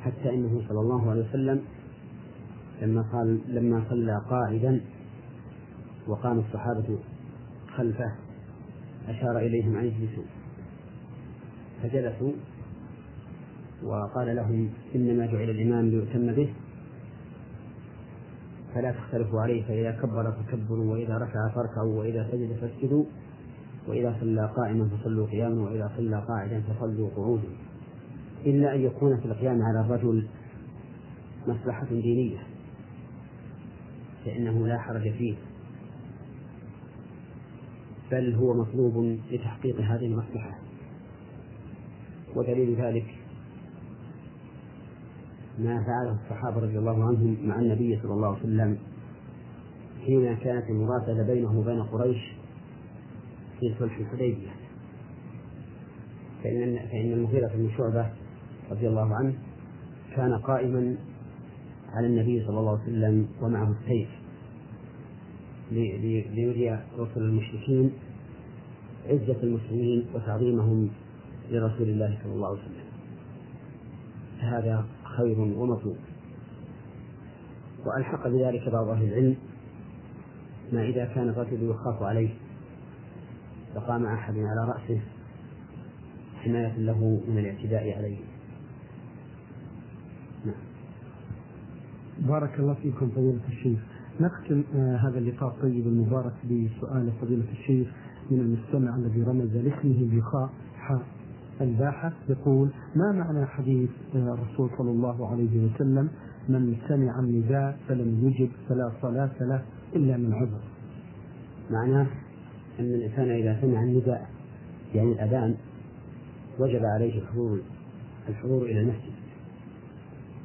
[0.00, 1.62] حتى إنه صلى الله عليه وسلم
[2.82, 4.80] لما قال لما صلى قاعدا
[6.06, 6.98] وقام الصحابة
[7.76, 8.14] خلفه
[9.08, 10.24] أشار إليهم أن يجلسوا.
[11.82, 12.32] فجلسوا
[13.82, 16.48] وقال لهم إنما جعل الإمام ليؤتم به
[18.76, 23.04] فلا تختلفوا عليه فإذا كبر فكبروا وإذا ركع فاركعوا وإذا سجد فاسجدوا
[23.88, 27.48] وإذا صلى قائما فصلوا قياما وإذا صلى قاعدا فصلوا قعودا.
[28.46, 30.26] إلا أن يكون في القيام على الرجل
[31.46, 32.38] مصلحة دينية
[34.24, 35.34] فإنه لا حرج فيه.
[38.10, 40.58] بل هو مطلوب لتحقيق هذه المصلحة.
[42.34, 43.15] ودليل ذلك
[45.58, 48.78] ما فعله الصحابة رضي الله عنهم مع النبي صلى الله عليه وسلم
[50.06, 52.32] حين كانت المراسلة بينه وبين قريش
[53.60, 54.50] في صلح الحديبية.
[56.44, 58.10] فإن فإن المغيرة بن شعبة
[58.70, 59.34] رضي الله عنه
[60.16, 60.96] كان قائما
[61.92, 64.08] على النبي صلى الله عليه وسلم ومعه السيف.
[65.72, 67.92] ليري رسل المشركين
[69.06, 70.90] عزة المسلمين وتعظيمهم
[71.50, 72.86] لرسول الله صلى الله عليه وسلم.
[74.40, 74.86] فهذا
[75.16, 75.96] خير ومطلوب
[77.86, 79.36] وألحق بذلك بعض أهل العلم
[80.72, 82.30] ما إذا كان الرجل يخاف عليه
[83.74, 85.00] فقام أحد على رأسه
[86.36, 88.18] حماية له من الاعتداء عليه.
[90.44, 90.54] نعم.
[92.18, 93.80] بارك الله فيكم فضيلة الشيخ.
[94.20, 97.88] نختم آه هذا اللقاء الطيب المبارك بسؤال فضيلة الشيخ
[98.30, 101.02] من المستمع الذي رمز لاسمه بخاء حاء.
[101.60, 106.08] الباحث يقول ما معنى حديث الرسول صلى الله عليه وسلم
[106.48, 109.62] من سمع النداء فلم يجب فلا صلاة له
[109.96, 110.60] إلا من عذر؟
[111.70, 112.06] معناه
[112.80, 114.30] أن الإنسان إذا سمع النداء
[114.94, 115.54] يعني الأذان
[116.58, 117.60] وجب عليه الحضور
[118.28, 119.12] الحضور إلى المسجد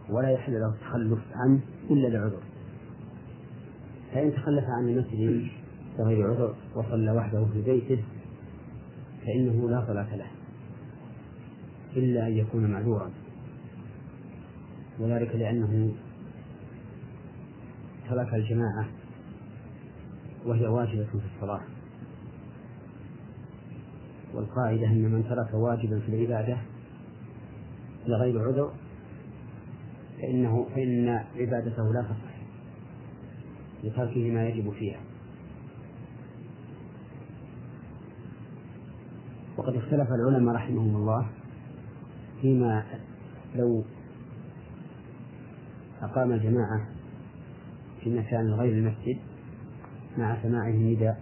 [0.09, 1.59] ولا يحل له التخلف عنه
[1.89, 2.39] إلا لعذر.
[4.13, 5.47] فإن تخلف عن المسجد
[5.97, 8.03] بغير عذر وصلى وحده في بيته
[9.25, 10.40] فإنه لا صلاة له.
[11.95, 13.11] إلا أن يكون معذورا.
[14.99, 15.91] وذلك لأنه
[18.09, 18.87] ترك الجماعة
[20.45, 21.61] وهي واجبة في الصلاة.
[24.33, 26.57] والقاعدة أن من ترك واجبا في العبادة
[28.07, 28.71] لغير عذر
[30.21, 32.31] فإنه فإن عبادته لا تصح
[33.83, 34.99] لتركه ما يجب فيها.
[39.57, 41.27] وقد اختلف العلماء رحمهم الله
[42.41, 42.83] فيما
[43.55, 43.83] لو
[46.01, 46.87] أقام الجماعة
[48.03, 49.17] في مكان غير المسجد
[50.17, 51.21] مع سماعه النداء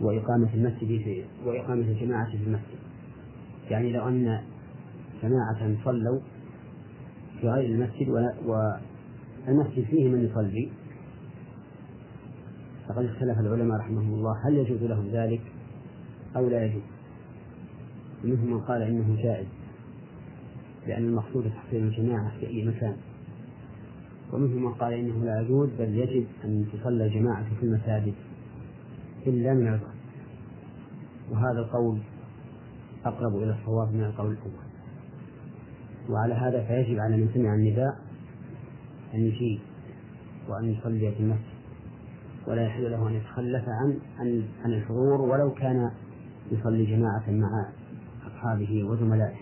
[0.00, 2.78] وإقامة المسجد في وإقامة الجماعة في المسجد.
[3.70, 4.40] يعني لو أن
[5.22, 6.20] جماعة صلوا
[7.40, 8.08] في غير المسجد
[8.46, 10.70] والمسجد فيه من يصلي
[12.88, 15.40] فقد اختلف العلماء رحمهم الله هل يجوز لهم ذلك
[16.36, 16.99] أو لا يجوز؟
[18.24, 19.46] منهم من قال إنه جائز
[20.86, 22.96] لأن المقصود تحصيل الجماعة في أي مكان.
[24.32, 28.14] ومنهم من قال إنه لا يجوز بل يجب أن تصلى الجماعة في المساجد
[29.26, 29.90] إلا من عذر
[31.30, 31.98] وهذا القول
[33.04, 34.70] أقرب إلى الصواب من القول الأول.
[36.08, 37.98] وعلى هذا فيجب على من سمع النداء
[39.14, 39.60] أن يجيب
[40.48, 41.60] وأن يصلي في المسجد.
[42.46, 43.98] ولا يحل له أن يتخلف عن
[44.64, 45.90] عن الحضور ولو كان
[46.52, 47.68] يصلي جماعة مع
[48.40, 49.36] أصحابه وزملائه.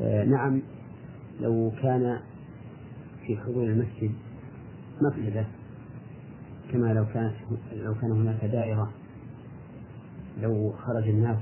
[0.00, 0.62] آه نعم
[1.40, 2.20] لو كان
[3.26, 4.12] في حضور المسجد
[5.02, 5.46] مفسدة
[6.72, 7.34] كما لو كانت
[7.72, 8.92] لو كان هناك دائرة
[10.40, 11.38] لو خرج الناس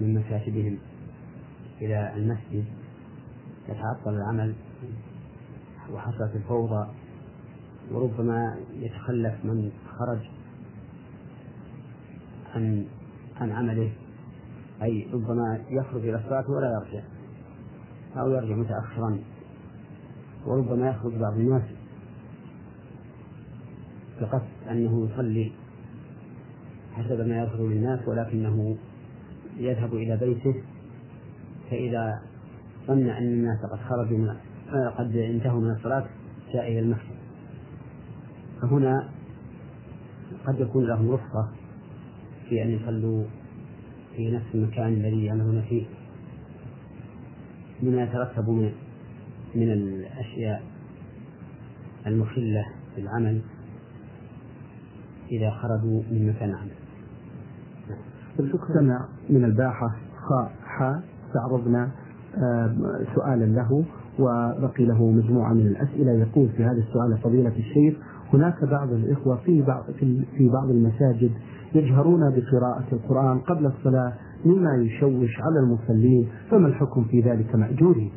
[0.00, 0.78] من مكاتبهم
[1.80, 2.64] إلى المسجد
[3.68, 4.54] يتعطل العمل
[5.92, 6.88] وحصلت الفوضى
[7.92, 10.18] وربما يتخلف من خرج
[12.54, 12.84] عن
[13.40, 13.92] عن عمله.
[14.82, 17.04] أي ربما يخرج إلى الصلاة ولا يرجع.
[18.16, 19.18] أو يرجع متأخرا.
[20.46, 21.62] وربما يخرج بعض الناس
[24.20, 25.52] بقصد أنه يصلي
[26.92, 28.76] حسب ما يظهر للناس ولكنه
[29.56, 30.62] يذهب إلى بيته.
[31.70, 32.22] فإذا
[32.86, 34.36] ظن أن الناس قد خرجوا من
[34.98, 36.06] قد انتهوا من الصلاة
[36.52, 37.18] جاء إلى المسجد.
[38.62, 39.08] فهنا
[40.46, 41.48] قد يكون لهم رخصة
[42.48, 43.24] في أن يصلوا
[44.16, 45.84] في نفس المكان الذي يعملون فيه.
[47.82, 48.72] مما يترتب من
[49.54, 50.62] من الأشياء
[52.06, 53.40] المخلة بالعمل
[55.30, 56.70] إذا خرجوا من مكان عمل.
[58.40, 59.96] استمع من الباحة.
[60.28, 60.52] خاء.
[60.64, 61.02] حاء.
[61.28, 61.90] استعرضنا
[63.14, 63.84] سؤالا له
[64.18, 66.12] وبقي له مجموعة من الأسئلة.
[66.12, 67.94] يقول في هذا السؤال فضيلة الشيخ
[68.32, 69.84] هناك بعض الإخوة في بعض
[70.36, 71.30] في بعض المساجد
[71.74, 74.12] يجهرون بقراءة القرآن قبل الصلاة
[74.44, 78.10] مما يشوش على المصلين فما الحكم في ذلك مأجورين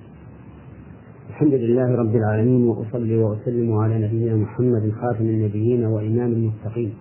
[1.30, 6.94] الحمد لله رب العالمين وأصلي وأسلم على نبينا محمد خاتم النبيين وإمام المتقين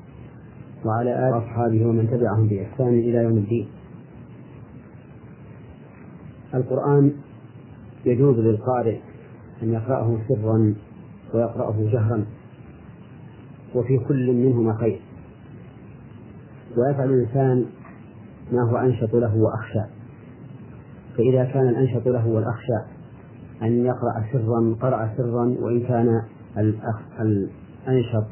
[0.85, 3.69] وعلى آله وأصحابه ومن تبعهم بإحسان إلى يوم الدين.
[6.55, 7.13] القرآن
[8.07, 8.99] يجوز للقارئ
[9.63, 10.75] أن يقرأه سرا
[11.35, 12.25] ويقرأه جهرا
[13.75, 15.01] وفي كل منهما خير.
[16.77, 17.67] ويفعل الإنسان
[18.53, 19.83] ما هو أنشط له وأخشى.
[21.17, 22.79] فإذا كان الأنشط له والأخشى
[23.63, 26.23] أن يقرأ سرا قرأ سرا وإن كان
[27.21, 28.27] الأنشط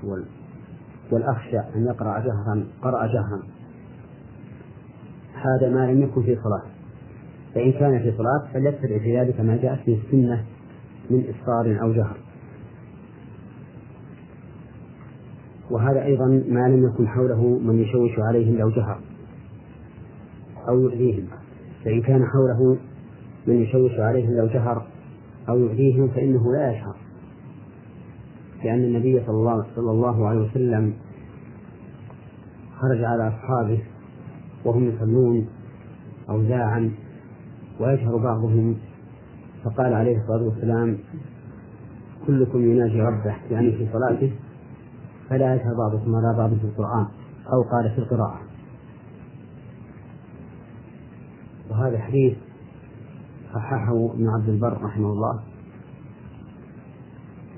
[1.12, 3.43] والأخشى أن يقرأ جهرا قرأ جهرا.
[5.34, 6.62] هذا ما لم يكن في صلاة.
[7.55, 10.45] فإن كان في صلاة فليتبع في ذلك ما جاءت به السنة
[11.11, 12.28] من إصرار أو جهر.
[15.70, 19.00] وهذا أيضا ما لم يكن حوله من يشوش عليهم لو جهر
[20.68, 21.24] أو يؤذيهم.
[21.84, 22.76] فإن كان حوله
[23.46, 24.86] من يشوش عليهم لو جهر
[25.48, 26.96] أو يؤذيهم فإنه لا يشهر
[28.64, 30.92] لأن النبي صلى الله, صلى الله عليه وسلم
[32.78, 33.82] خرج على أصحابه
[34.64, 35.46] وهم يصلون
[36.30, 36.90] أوزاعا
[37.80, 38.76] ويجهر بعضهم
[39.64, 40.98] فقال عليه الصلاة والسلام
[42.26, 43.34] كلكم يناجي ربه.
[43.50, 44.32] يعني في صلاته
[45.29, 47.07] فلا يجهر بعضكم على بعض في القرآن
[47.53, 48.41] أو قال في القراءة.
[51.70, 52.37] وهذا حديث
[53.55, 55.41] صححه ابن عبد البر رحمه الله.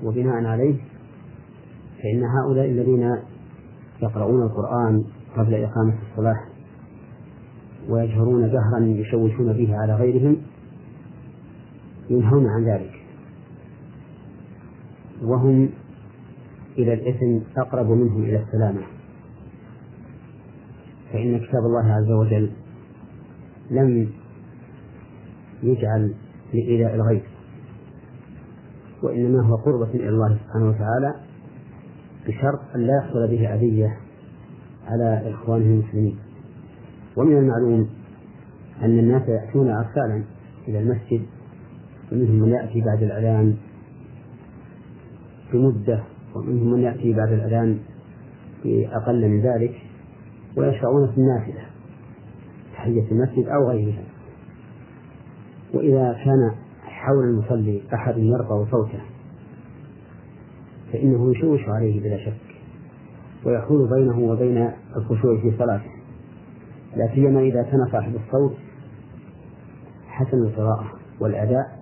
[0.02, 0.74] وبناء عليه
[2.02, 3.16] فإن هؤلاء الذين
[4.02, 5.04] يقرؤون القرآن
[5.36, 6.40] قبل إقامة الصلاة
[7.88, 10.36] ويجهرون جهرا يشوشون به على غيرهم
[12.10, 12.92] ينهون عن ذلك.
[15.22, 15.68] وهم
[16.82, 18.80] إلى الإثم أقرب منهم إلى السلامة
[21.12, 22.50] فإن كتاب الله عز وجل
[23.70, 24.08] لم
[25.62, 26.14] يجعل
[26.54, 27.22] لإيذاء الغير
[29.02, 31.14] وإنما هو قربة إلى الله سبحانه وتعالى
[32.26, 33.96] بشرط أن لا يحصل به أذية
[34.86, 36.18] على إخوانه المسلمين.
[37.16, 37.88] ومن المعلوم
[38.82, 40.24] أن الناس يأتون أرسالا
[40.68, 41.22] إلى المسجد
[42.12, 43.56] ومنهم من يأتي بعد الأذان
[45.52, 46.02] بمدة
[46.34, 47.78] ومنهم من يأتي بعد الأذان
[48.64, 49.74] بأقل من ذلك
[50.56, 51.66] ويشرعون في النافلة
[52.72, 54.04] تحية المسجد أو غيرها
[55.74, 59.00] وإذا كان حول المصلي أحد يرفع صوته
[60.92, 62.56] فإنه يشوش عليه بلا شك
[63.44, 65.90] ويحول بينه وبين الخشوع في صلاته.
[66.96, 68.56] لا سيما إذا كان صاحب الصوت
[70.08, 71.80] حسن القراءة والأداء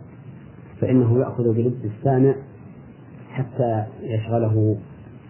[0.81, 2.35] فإنه يأخذ بلب السامع
[3.39, 4.79] حتى يشغله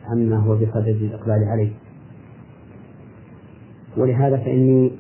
[0.05, 1.73] عما هو بصدد الإقبال عليه.
[3.97, 4.93] ولهذا فإني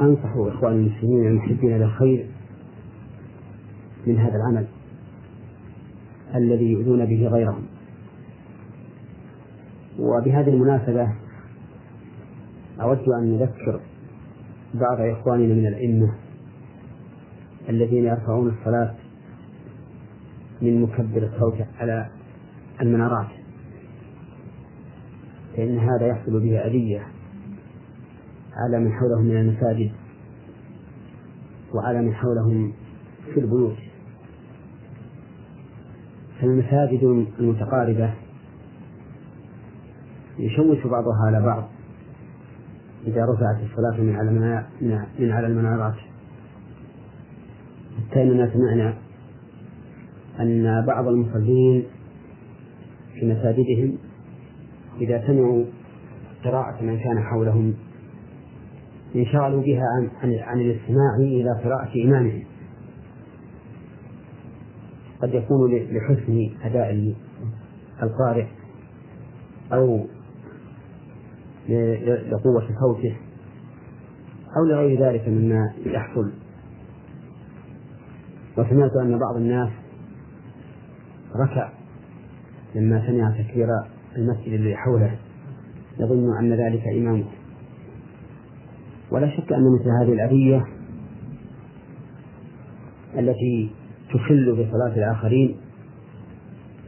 [0.00, 2.26] أنصح إخواني المسلمين المحبين للخير
[4.06, 4.66] من هذا العمل
[6.34, 7.62] الذي يؤذون به غيرهم.
[9.98, 11.12] وبهذه المناسبة
[12.80, 13.80] أود أن نذكر
[14.74, 16.14] بعض إخواننا من الأئمة
[17.68, 18.94] الذين يرفعون الصلاة
[20.62, 22.10] من مكبر الصوت على
[22.80, 23.28] المنارات.
[25.56, 27.06] فإن هذا يحصل به أذية
[28.52, 29.92] على من حولهم من المساجد
[31.74, 32.72] وعلى من حولهم
[33.34, 33.76] في البيوت.
[36.40, 38.14] فالمساجد المتقاربة
[40.38, 41.68] يشوش بعضها على بعض
[43.06, 44.30] إذا رفعت الصلاة من على
[45.18, 45.94] من على المنارات.
[48.10, 48.94] حتى إننا سمعنا
[50.40, 51.84] أن بعض المصلين
[53.14, 53.98] في مساجدهم
[55.00, 55.64] إذا سمعوا
[56.44, 57.74] قراءة من كان حولهم
[59.14, 59.84] انشغلوا بها
[60.22, 62.44] عن عن, الاستماع إلى قراءة إمامهم.
[65.22, 67.14] قد يكون لحسن أداء
[68.02, 68.46] القارئ
[69.72, 70.06] أو
[72.30, 73.16] لقوة صوته
[74.56, 76.32] أو لغير ذلك مما يحصل.
[78.58, 79.70] وسمعت أن بعض الناس
[81.36, 81.72] ركع
[82.74, 83.68] لما سمع تكبير
[84.16, 85.16] المسجد الذي حوله
[85.98, 87.24] يظن أن ذلك إمامه.
[89.10, 90.66] ولا شك أن مثل هذه الأذية
[93.18, 93.70] التي
[94.14, 95.56] تخل بصلاة الآخرين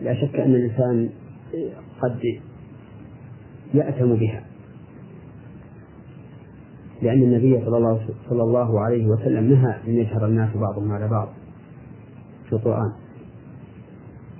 [0.02, 1.10] لا شك أن الإنسان
[2.00, 2.20] قد
[3.74, 4.44] يأتم بها.
[7.02, 11.28] لأن النبي صلى الله, صلى الله عليه وسلم نهى أن يجهر الناس بعضهم على بعض
[12.48, 12.92] في القرآن.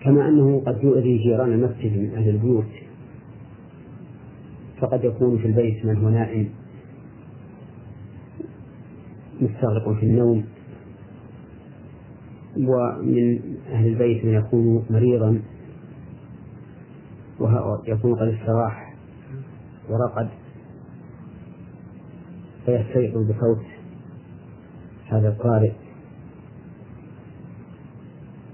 [0.03, 2.73] كما أنه قد يؤذي جيران المسجد من أهل البيوت.
[4.81, 6.49] فقد يكون في البيت من هو نائم.
[9.41, 10.45] مستغرق في النوم.
[12.57, 13.41] ومن
[13.73, 15.43] أهل البيت من يكون مريضا.
[17.41, 18.95] ويكون قد استراح
[19.89, 20.29] ورقد.
[22.67, 23.65] فيستيقظ بصوت
[25.07, 25.82] هذا القارئ.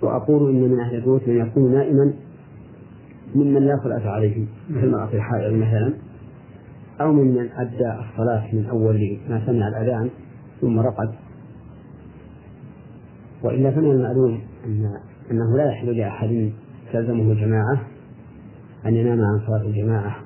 [0.03, 2.15] وأقول إن من أهل البيوت من يكون نائما
[3.35, 5.95] ممن لا صلاة عليه كالمرأة الحائض مثلا
[7.01, 10.11] أو ممن أدى الصلاة من أول ما سمع الأذان
[10.61, 11.15] ثم رقد.
[13.43, 14.91] وإلا فمن المعلوم أن
[15.31, 16.53] أنه لا يحل لأحد
[16.93, 17.87] تلزمه الجماعة
[18.87, 20.17] أن ينام عن صلاة الجماعة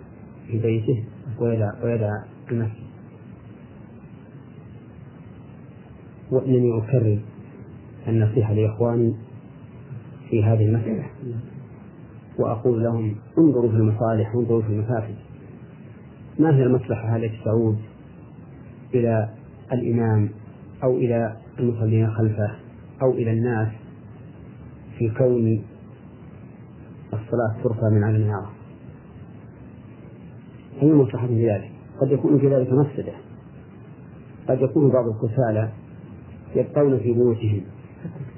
[0.47, 1.05] في بيته
[1.41, 2.11] ويدع ويدع
[2.51, 2.83] المسجد.
[6.31, 7.19] وإنني أكرر
[8.09, 9.15] النصيحة لإخواني
[10.33, 11.05] في هذه المسألة.
[12.39, 15.15] وأقول لهم انظروا في المصالح وانظروا في المفاسد.
[16.39, 17.79] ما هي المصلحة؟ التي تعود
[18.95, 19.29] إلى
[19.73, 20.29] الإمام
[20.83, 22.51] أو إلى المصلين خلفه
[23.03, 23.69] أو إلى الناس
[24.99, 25.65] في كون
[27.13, 28.53] الصلاة ترفع من على المنارة
[30.83, 31.71] أي مصلحة في ذلك
[32.01, 33.13] قد يكون في ذلك مفسدة.
[34.49, 35.73] قد يكون بعض الكسالى
[36.57, 37.63] يبقون في بيوتهم.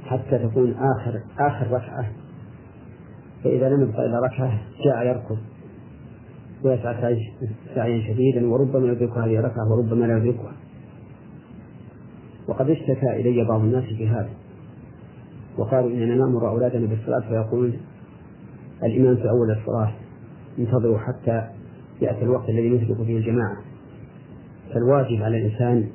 [0.05, 2.13] حتى تكون آخر آخر ركعة.
[3.45, 5.39] فإذا لم يبقى إلا ركعة جاء يركض.
[6.65, 7.19] ويسعى
[7.75, 10.53] سعيا شديدا وربما يدرك هذه الركعة وربما لا يدركها.
[12.49, 14.31] وقد اشتكى إلي بعض الناس في هذا.
[15.59, 17.73] وقالوا إننا نأمر أولادنا بالصلاة فيقول
[18.83, 19.93] الإمام في أول الصلاة
[20.59, 21.49] انتظروا حتى
[22.01, 23.57] يأتي الوقت الذي نسبق فيه الجماعة.
[24.75, 25.89] فالواجب على الإنسان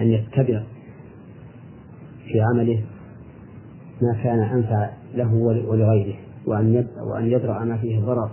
[0.00, 0.62] أن يتبع
[2.26, 2.84] في عمله
[4.02, 5.34] ما كان أنفع له
[5.68, 6.14] ولغيره
[6.46, 8.30] وأن وأن يدرأ ما فيه ضرر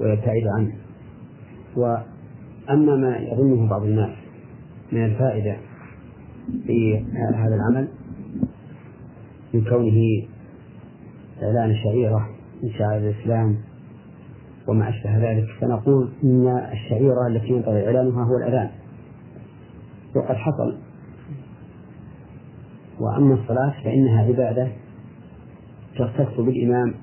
[0.00, 0.72] ويبتعد عنه.
[1.76, 4.10] وأما ما يظنه بعض الناس
[4.92, 5.56] من الفائدة
[6.66, 7.04] في
[7.36, 7.88] هذا العمل
[9.54, 10.26] من كونه
[11.42, 12.28] إعلان شعيرة
[12.62, 13.56] من شعائر الإسلام
[14.68, 18.70] وما أشبه ذلك فنقول إن الشعيرة التي ينبغي إعلانها هو الأذان.
[20.16, 20.78] وقد حصل
[23.02, 24.68] وأما الصلاة فإنها عبادة
[25.98, 26.94] تختص بالإمام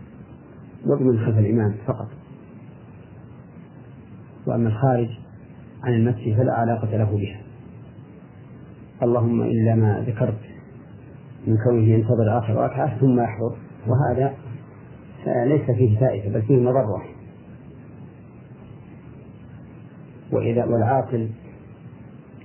[0.87, 2.07] وبمن خلف الإمام فقط.
[4.47, 5.09] وأما الخارج
[5.83, 7.41] عن المسجد فلا علاقة له بها.
[9.03, 10.39] اللهم إلا ما ذكرت
[11.47, 13.55] من كونه ينتظر آخر ركعة ثم يحضر.
[13.87, 14.33] وهذا
[15.45, 17.03] ليس فيه فائدة بل فيه مضرة.
[20.31, 21.29] وإذا والعاقل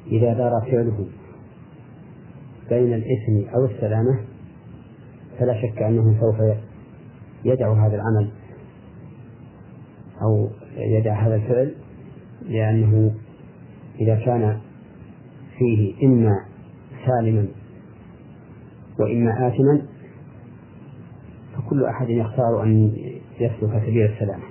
[0.07, 1.07] إذا دار فعله
[2.69, 4.21] بين الإثم أو السلامة
[5.39, 6.37] فلا شك أنه سوف
[7.45, 8.31] يدع هذا العمل
[10.23, 11.75] أو يدع هذا الفعل
[12.43, 13.15] لأنه
[14.01, 14.61] إذا كان
[15.59, 16.45] فيه إما
[17.07, 17.47] سالما
[18.99, 19.83] وإما آثما
[21.57, 22.93] فكل أحد يختار أن
[23.41, 24.45] يسلك سبيل السلامة.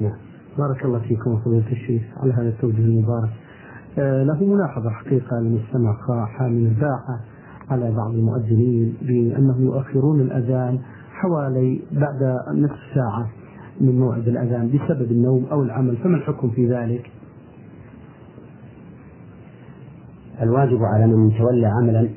[0.00, 0.18] نعم.
[0.58, 3.30] بارك الله فيكم فضيلة الشيخ على هذا التوجه المبارك.
[3.98, 7.20] له ملاحظة حقيقة لمستمع حامل الباعة
[7.70, 10.78] على بعض المؤذنين بأنهم يؤخرون الأذان
[11.12, 13.28] حوالي بعد نصف ساعة
[13.80, 17.10] من موعد الأذان بسبب النوم أو العمل فما الحكم في ذلك؟
[20.42, 22.08] الواجب على من تولى عملا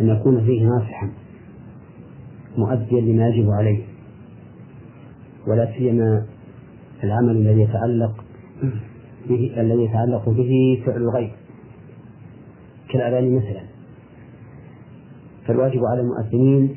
[0.00, 1.08] أن يكون فيه ناصحا
[2.58, 3.84] مؤديا لما يجب عليه
[5.48, 6.26] ولا سيما
[7.04, 8.24] العمل الذي يتعلق
[9.32, 11.32] به الذي يتعلق به فعل الغير
[12.90, 13.62] كالأذان مثلا.
[15.46, 16.76] فالواجب على المؤذنين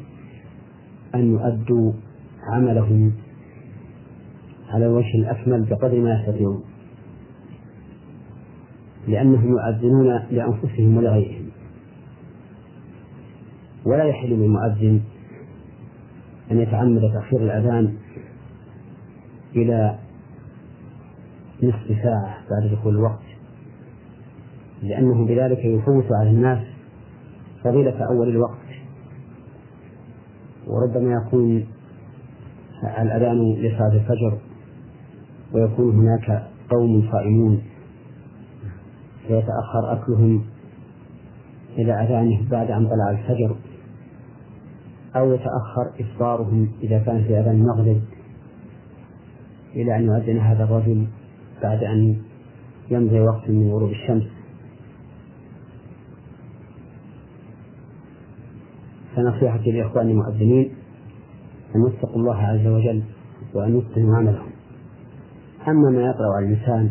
[1.15, 1.93] أن يؤدوا
[2.43, 3.13] عملهم
[4.69, 6.63] على الوجه الأكمل بقدر ما يستطيعون
[9.07, 11.45] لأنهم يؤذنون لأنفسهم ولغيرهم
[13.85, 15.01] ولا يحل للمؤذن
[16.51, 17.93] أن يتعمد تأخير الأذان
[19.55, 19.99] إلى
[21.63, 23.25] نصف ساعة بعد دخول الوقت.
[24.83, 26.63] لأنه بذلك يفوت على الناس
[27.63, 28.65] فضيلة أول الوقت.
[30.67, 31.65] وربما يكون
[32.83, 34.37] الأذان لصلاة الفجر
[35.53, 37.63] ويكون هناك قوم صائمون.
[39.27, 40.45] فيتأخر أكلهم
[41.77, 43.55] إلى أذانه بعد أن طلع الفجر.
[45.15, 48.01] أو يتأخر إفطارهم إذا كان في أذان المغرب.
[49.75, 51.07] إلى أن يؤذن هذا الرجل
[51.65, 52.17] بعد أن
[52.91, 54.23] يمضي وقت من غروب الشمس.
[59.15, 60.71] فنصيحتي لإخواني المؤذنين
[61.75, 63.03] أن يتقوا الله عز وجل
[63.53, 64.49] وأن يتقنوا عملهم.
[65.67, 66.89] أما ما يطرأ على الإنسان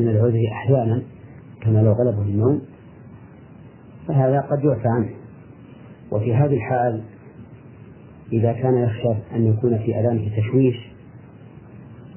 [0.00, 1.02] من العذر أحيانا
[1.60, 2.62] كما لو غلبه النوم
[4.08, 5.10] فهذا قد يعفى عنه.
[6.10, 7.02] وفي هذه الحال
[8.32, 10.97] إذا كان يخشى أن يكون في أذانه تشويش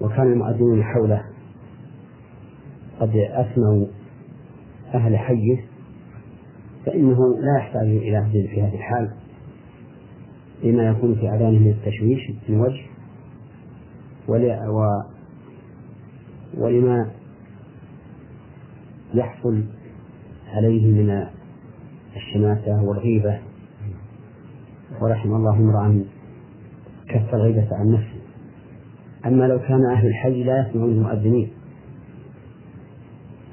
[0.02, 1.26] وكان المؤذنون حوله.
[3.00, 3.88] قد أسمعوا
[4.94, 5.66] أهل حيه
[6.86, 9.12] فإنه لا يحتاج إلى أذن في هذه الحال.
[10.64, 12.86] لما يكون في أذانه من التشويش من وجه
[16.58, 17.12] ولما
[19.14, 19.64] يحصل
[20.48, 21.28] عليه من
[22.16, 23.40] الشماتة والغيبة.
[25.02, 26.04] ورحم الله امرأ
[27.10, 28.21] كف الغيبة عن نفسه.
[29.26, 31.52] أما لو كان أهل الحي لا يسمعون المؤذنين.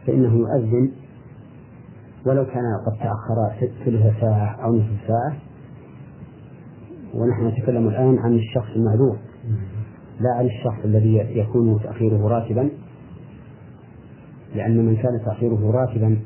[0.06, 0.92] فإنه يؤذن
[2.26, 5.36] ولو كان قد تأخر ثلث ساعة أو نصف ساعة.
[7.14, 9.18] ونحن نتكلم الآن عن الشخص المعذور
[10.20, 12.70] لا عن الشخص الذي يكون تأخيره راتبا.
[14.54, 16.18] لأن من كان تأخيره راتبا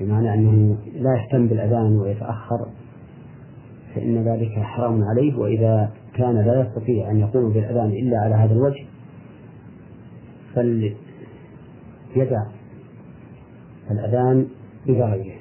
[0.00, 2.66] بمعنى أنه لا يهتم بالأذان ويتأخر
[3.94, 5.38] فإن ذلك حرام عليه.
[5.38, 8.84] وإذا كان لا يستطيع أن يقوم بالأذان إلا على هذا الوجه
[10.54, 12.42] فليدع
[13.90, 14.46] الأذان
[14.88, 15.38] إلى غيره.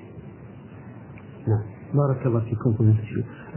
[1.47, 1.61] نعم.
[1.93, 2.95] بارك الله فيكم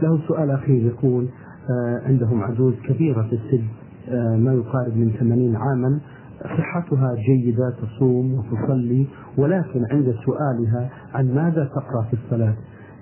[0.01, 1.27] له سؤال أخير يقول
[1.69, 3.65] آه عندهم عجوز كبيرة في السن
[4.09, 5.99] آه ما يقارب من ثمانين عاما.
[6.41, 9.07] صحتها جيدة تصوم وتصلي
[9.37, 12.53] ولكن عند سؤالها عن ماذا تقرأ في الصلاة؟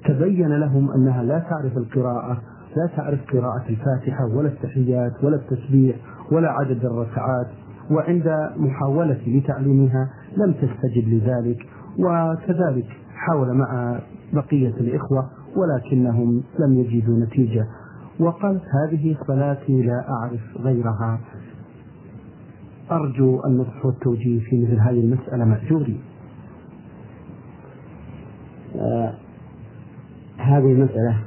[0.05, 2.41] تبين لهم أنها لا تعرف القراءة
[2.77, 5.95] لا تعرف قراءة الفاتحة ولا التحيات ولا التسبيح
[6.31, 7.47] ولا عدد الركعات
[7.91, 11.57] وعند محاولة لتعليمها لم تستجب لذلك
[11.99, 12.85] وكذلك
[13.15, 13.99] حاول مع
[14.33, 17.65] بقية الإخوة ولكنهم لم يجدوا نتيجة.
[18.19, 21.19] وقالت هذه صلاتي لا أعرف غيرها.
[22.91, 25.99] أرجو النصح والتوجيه في مثل هذه المسألة مأجوري
[28.75, 29.13] آه
[30.37, 31.17] هذه المسألة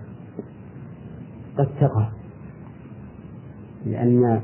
[1.58, 2.08] قد تقع
[3.86, 4.42] لأن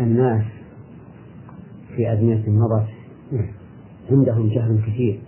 [0.00, 0.44] الناس
[1.96, 2.88] في أزمنة مضت
[4.10, 5.20] عندهم جهل كثير.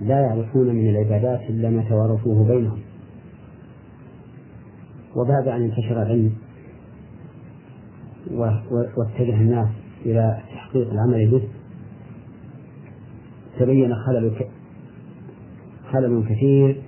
[0.00, 2.78] لا يعرفون من العبادات إلا ما توارثوه بينهم.
[5.16, 6.32] وبعد أن انتشر العلم
[8.96, 9.68] واتجه الناس
[10.06, 11.48] إلى تحقيق العمل به
[13.58, 14.46] تبين خلل
[15.92, 16.87] خلل كثير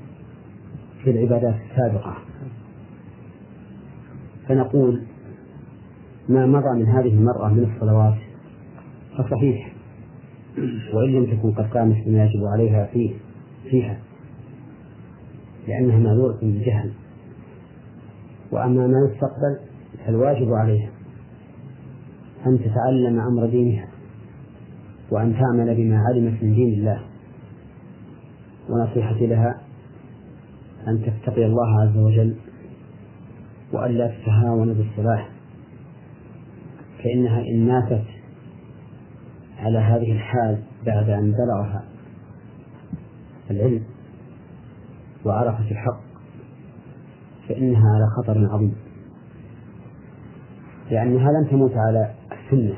[1.05, 2.17] في العبادات السابقة.
[4.49, 5.03] فنقول
[6.29, 8.15] ما مضى من هذه المرأة من الصلوات
[9.19, 9.73] فصحيح
[10.95, 13.15] وإن لم تكن قد قامت بما يجب عليها فيه
[13.71, 13.99] فيها
[15.69, 16.93] لأنها معذورة بالجهل
[18.53, 19.59] وأما ما يستقبل
[20.07, 20.91] فالواجب عليها
[22.47, 23.89] أن تتعلم أمر دينها
[25.11, 27.01] وأن تعمل بما علمت من دين الله.
[28.69, 29.61] ونصيحتي لها
[30.91, 32.37] أن تتقي الله عز وجل
[33.73, 35.31] وألا تتهاون بالصلاح
[37.03, 38.05] فإنها إن ماتت
[39.59, 41.85] على هذه الحال بعد أن بلغها
[43.51, 43.83] العلم
[45.25, 46.01] وعرفت الحق
[47.49, 48.75] فإنها على خطر عظيم.
[50.91, 52.77] لأنها لم تموت على السنة.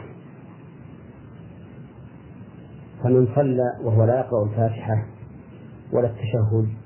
[3.02, 5.06] فمن صلى وهو لا يقرأ الفاتحة
[5.92, 6.81] ولا التشهد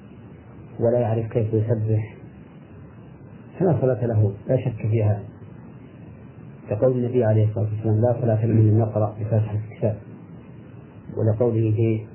[0.81, 2.17] ولا يعرف كيف يسبح.
[3.59, 5.23] فلا صلاة له لا شك في هذا
[6.71, 9.97] كقول النبي عليه الصلاة والسلام لا صلاة لمن لم يقرأ بفاتحة الكتاب.
[11.17, 12.07] ولقوله في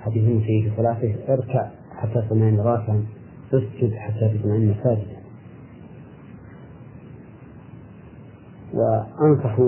[0.00, 3.04] حديث في صلاته اركع حتى تطمئن راسا
[3.52, 5.22] اسجد حتى تطمئن ساجدا.
[8.74, 9.58] وأنصح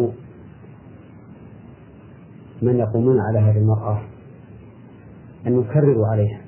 [2.62, 4.02] من يقومون على هذه المرأة
[5.46, 6.43] أن يكرروا عليها.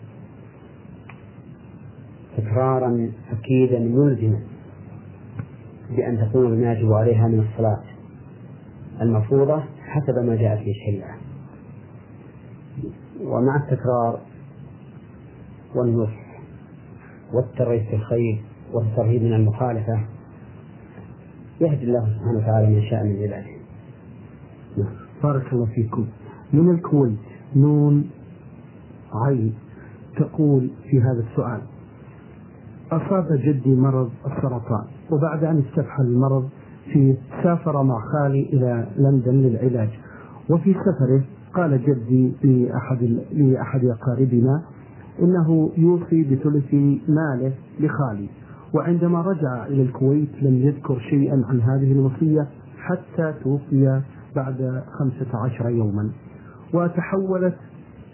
[2.57, 4.41] تكرارا أكيدا ملزما
[5.97, 7.83] بأن بما يجب عليها من الصلاة
[9.01, 11.17] المفروضة حسب ما جاء في الشريعة.
[13.21, 14.21] ومع التكرار
[15.75, 16.27] والنصح
[17.33, 18.43] والترغيب في الخير
[18.73, 20.01] والترهيب من المخالفة
[21.61, 23.47] يهدي الله سبحانه وتعالى من شاء من عباده.
[24.77, 24.95] نعم.
[25.23, 26.07] بارك الله فيكم.
[26.53, 27.19] من الكويت
[27.57, 28.11] نون
[29.13, 29.55] عين
[30.17, 31.76] تقول في هذا السؤال
[32.93, 36.49] أصاب جدي مرض السرطان وبعد أن استفحل المرض
[36.93, 39.89] في سافر مع خالي إلى لندن للعلاج.
[40.51, 44.63] وفي سفره قال جدي لأحد لأحد أقاربنا
[45.23, 46.75] إنه يوصي بثلث
[47.09, 48.29] ماله لخالي.
[48.75, 52.47] وعندما رجع إلى الكويت لم يذكر شيئا عن هذه الوصية
[52.79, 54.01] حتى توفي
[54.37, 56.11] بعد خمسة عشر يوما.
[56.75, 57.57] وتحولت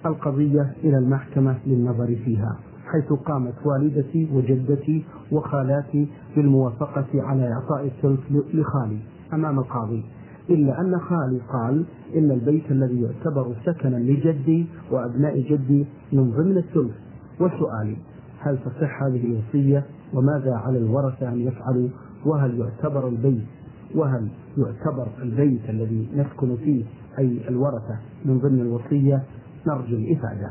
[0.06, 2.56] القضية إلى المحكمة للنظر فيها.
[2.92, 8.20] حيث قامت والدتي وجدتي وخالاتي بالموافقة على إعطاء الثلث
[8.54, 8.98] لخالي
[9.32, 10.04] أمام القاضي.
[10.50, 11.84] إلا أن خالي قال
[12.16, 16.94] إن البيت الذي يعتبر سكنا لجدي وأبناء جدي من ضمن الثلث.
[17.40, 17.96] وسؤالي
[18.38, 21.88] هل تصح هذه الوصية؟ وماذا على الورثة أن يفعلوا؟
[22.26, 23.46] وهل يعتبر البيت؟
[23.94, 24.28] وهل
[24.58, 26.84] يعتبر البيت الذي نسكن فيه
[27.18, 29.22] أي الورثة من ضمن الوصية؟
[29.66, 30.50] نرجو الإفادة.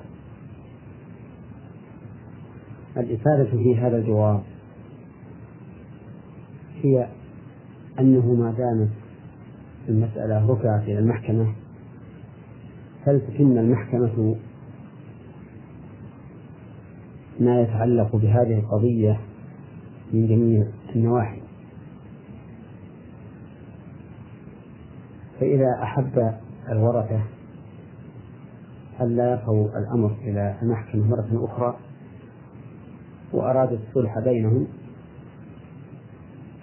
[2.98, 4.44] الإفادة في هذا الجواب
[6.82, 7.08] هي
[8.00, 8.90] أنه ما دامت
[9.90, 11.54] المسألة رفعت إلى المحكمة
[13.06, 14.36] فلتتم المحكمة
[17.40, 19.20] ما يتعلق بهذه القضية
[20.14, 20.66] من جميع
[20.96, 21.42] النواحي؟
[25.40, 26.34] فإذا أحب
[26.70, 27.22] الورثة
[29.02, 31.91] ألا يرفعوا الأمر إلى المحكمة مرة أخرى
[33.34, 34.68] وأرادوا الصلح بينهم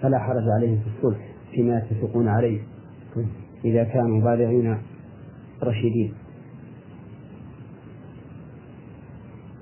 [0.01, 2.61] فلا حرج عليهم في الصلح فيما يتفقون عليه.
[3.65, 4.77] إذا كانوا بالغين
[5.63, 6.13] رشيدين.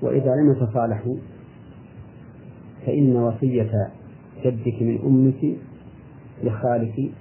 [0.01, 1.15] وإذا لم يتصالحوا
[2.85, 3.91] فإن وصية
[4.45, 5.57] جدك من أمك
[6.43, 7.11] لخالك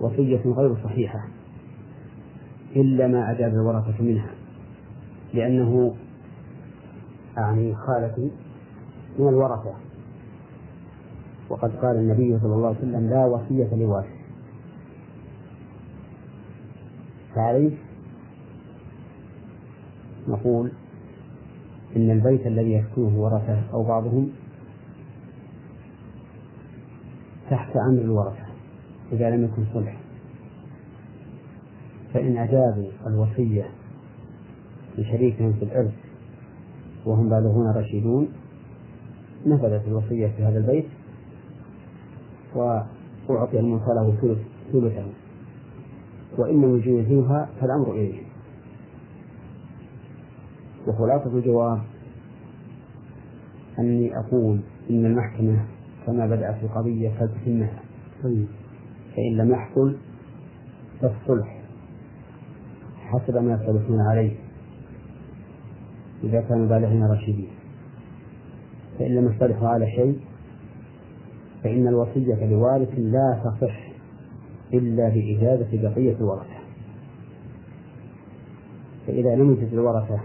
[0.00, 1.28] وصية غير صحيحة
[2.76, 4.30] إلا ما أجاب الورثة منها
[5.34, 5.94] لأنه
[7.38, 8.30] أعني خالتي
[9.18, 9.74] من الورثة.
[11.50, 14.16] وقد قال النبي صلى الله عليه وسلم لا وصية لوارث
[17.34, 17.76] فعليه
[20.28, 20.72] نقول
[21.96, 24.30] إن البيت الذي يسكنه ورثة أو بعضهم
[27.50, 28.46] تحت أمر الورثة
[29.12, 29.96] إذا لم يكن صلح.
[32.14, 33.70] فإن أجابوا الوصية
[34.98, 35.94] لشريكهم في الإرث
[37.04, 38.28] وهم بالغون رشيدون
[39.46, 40.86] نفذت الوصية في هذا البيت
[43.28, 44.14] وأعطي الموصى له
[44.72, 45.04] ثلثه
[46.38, 48.22] وإن لم يجوزوها فالأمر إليه.
[50.86, 51.80] وخلاصة الجواب
[53.78, 54.60] أني أقول
[54.90, 55.64] إن المحكمة
[56.06, 57.82] كما بدأت القضية فلتتمها
[58.22, 58.46] طيب.
[59.16, 59.96] فإن لم يحصل
[61.00, 61.60] فالصلح
[63.06, 64.36] حسب ما يختلفون عليه.
[66.24, 67.55] إذا كانوا بالغين رشيدين.
[68.98, 70.20] فإن لم يصطلحوا على شيء
[71.64, 73.86] فإن الوصية لوارث لا تصح
[74.74, 76.56] إلا بإجازة بقية الورثة.
[79.06, 80.20] فإذا لم يجد الورثة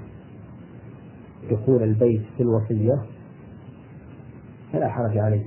[1.51, 3.01] دخول البيت في الوصية
[4.73, 5.45] فلا حرج عليه.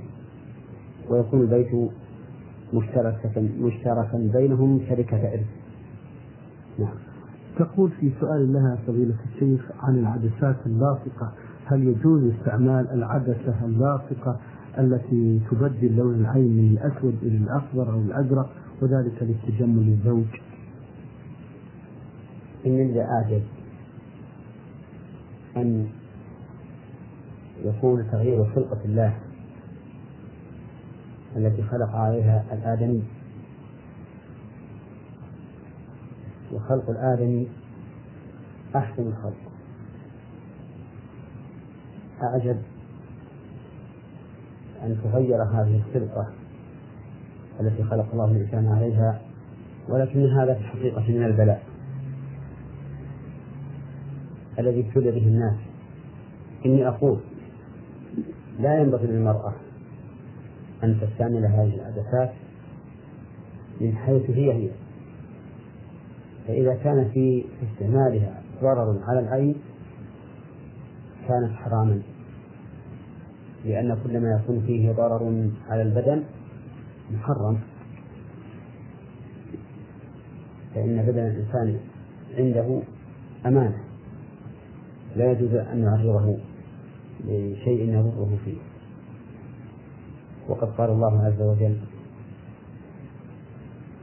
[1.09, 1.89] ويكون البيت
[2.73, 5.45] مشتركة مشتركا بينهم شركة إرث.
[6.79, 6.95] نعم.
[7.57, 11.33] تقول في سؤال لها فضيلة الشيخ عن العدسات اللاصقة
[11.65, 14.39] هل يجوز استعمال العدسة اللاصقة
[14.79, 18.49] التي تبدل لون العين من الأسود إلى الأخضر أو الأزرق
[18.81, 20.25] وذلك للتجمل الزوج؟
[22.65, 23.41] إن اللي أعجب
[25.57, 25.87] أن
[27.65, 29.17] يكون تغيير خلقة الله
[31.35, 33.03] التي خلق عليها الآدمي.
[36.53, 37.47] وخلق الآدمي
[38.75, 39.54] أحسن الخلق
[42.23, 42.57] أعجب
[44.83, 46.27] أن تغير هذه الخلقة
[47.59, 49.21] التي خلق الله الإنسان عليها
[49.89, 51.63] ولكن هذا في الحقيقة من البلاء
[54.59, 55.55] الذي ابتلي به الناس.
[56.65, 57.19] إني أقول
[58.59, 59.53] لا ينبغي للمرأة
[60.83, 62.33] أن تستعمل هذه العدسات
[63.81, 64.69] من حيث هي هي
[66.47, 69.55] فإذا كان في استعمالها ضرر على العين
[71.27, 72.01] كانت حراما.
[73.65, 76.23] لأن كل ما يكون فيه ضرر على البدن
[77.11, 77.59] محرم.
[80.75, 81.79] فإن بدن الإنسان
[82.37, 82.81] عنده
[83.45, 83.77] أمانة
[85.15, 86.37] لا يجوز أن يعرضه
[87.25, 88.57] لشيء يضره فيه.
[90.49, 91.77] وقد قال الله عز وجل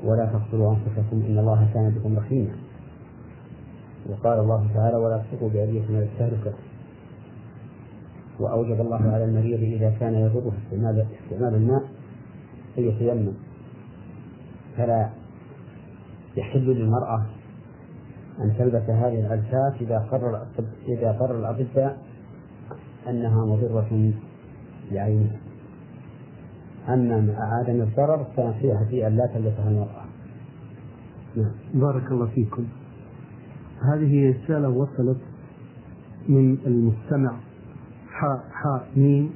[0.04, 2.56] ولا تقتلوا أنفسكم إن الله كان بكم رحيما.
[4.06, 6.52] وقال الله تعالى ولا تسقوا بأيديكم إلى التهلكة.
[8.42, 11.82] وأوجب الله على المريض إذا كان يضره استعمال استعمال الماء
[12.78, 13.32] أن يتيمم.
[14.76, 15.10] فلا
[16.36, 17.26] يحل للمرأة
[18.40, 20.46] أن تلبس هذه العدسات إذا قرر
[20.88, 21.98] إذا قرر الأطباء
[23.08, 24.12] أنها مضرة
[24.92, 25.36] بعينها
[26.88, 30.04] أما مع عدم الضرر فنصيحة في أن لا تلبسها المرأة
[31.36, 31.52] نعم.
[31.74, 32.64] بارك الله فيكم.
[33.82, 35.20] هذه رسالة وصلت
[36.28, 37.40] من المستمع
[38.12, 39.30] حاء حاء ميم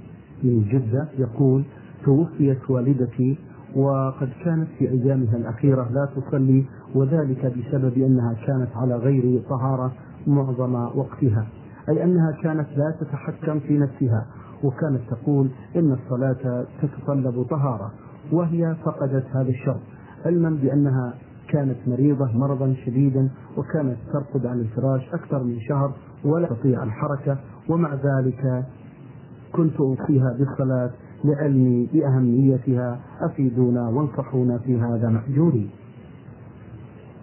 [0.44, 1.64] من جدة يقول
[2.04, 3.38] توفيت والدتي
[3.76, 9.92] وقد كانت في أيامها الأخيرة لا تصلي وذلك بسبب أنها كانت على غير طهارة
[10.26, 11.46] معظم وقتها
[11.88, 14.26] أي أنها كانت لا تتحكم في نفسها
[14.64, 17.92] وكانت تقول إن الصلاة تتطلب طهارة
[18.32, 19.80] وهي فقدت هذا الشرط
[20.26, 21.14] علما بأنها
[21.48, 25.92] كانت مريضة مرضا شديدا وكانت ترقد على الفراش أكثر من شهر
[26.24, 27.38] ولا تستطيع الحركة.
[27.68, 28.64] ومع ذلك
[29.52, 30.90] كنت أوصيها بالصلاة
[31.24, 33.00] لعلمي بأهميتها.
[33.20, 35.70] أفيدونا وانصحونا في هذا مأجورين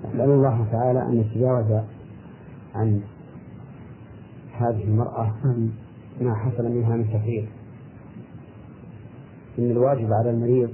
[0.05, 1.83] نسأل الله تعالى أن يتجاوز
[2.75, 3.01] عن
[4.57, 5.33] هذه المرأة
[6.21, 7.45] ما حصل منها من تفريط
[9.59, 10.69] إن الواجب على المريض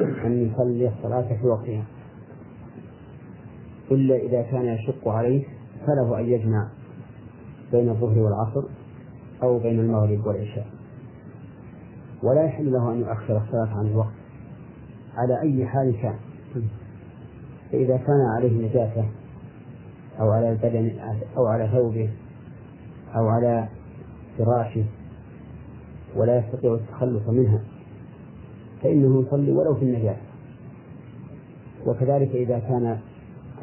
[0.00, 1.84] أن يصلي الصلاة في وقتها.
[3.90, 5.44] إلا إذا كان يشق عليه
[5.86, 6.68] فله أن يجمع
[7.72, 8.62] بين الظهر والعصر
[9.42, 10.66] أو بين المغرب والعشاء.
[12.22, 14.14] ولا يحل له أن يؤخر الصلاة عن الوقت
[15.14, 16.16] على أي حال كان.
[17.72, 19.04] فإذا كان عليه نجاسة
[20.20, 20.90] أو على البدن
[21.36, 22.10] أو على ثوبه
[23.16, 23.68] أو على
[24.38, 24.84] فراشه
[26.16, 27.60] ولا يستطيع التخلص منها
[28.82, 30.26] فإنه يصلي ولو في النجاسة.
[31.86, 32.98] وكذلك إذا كان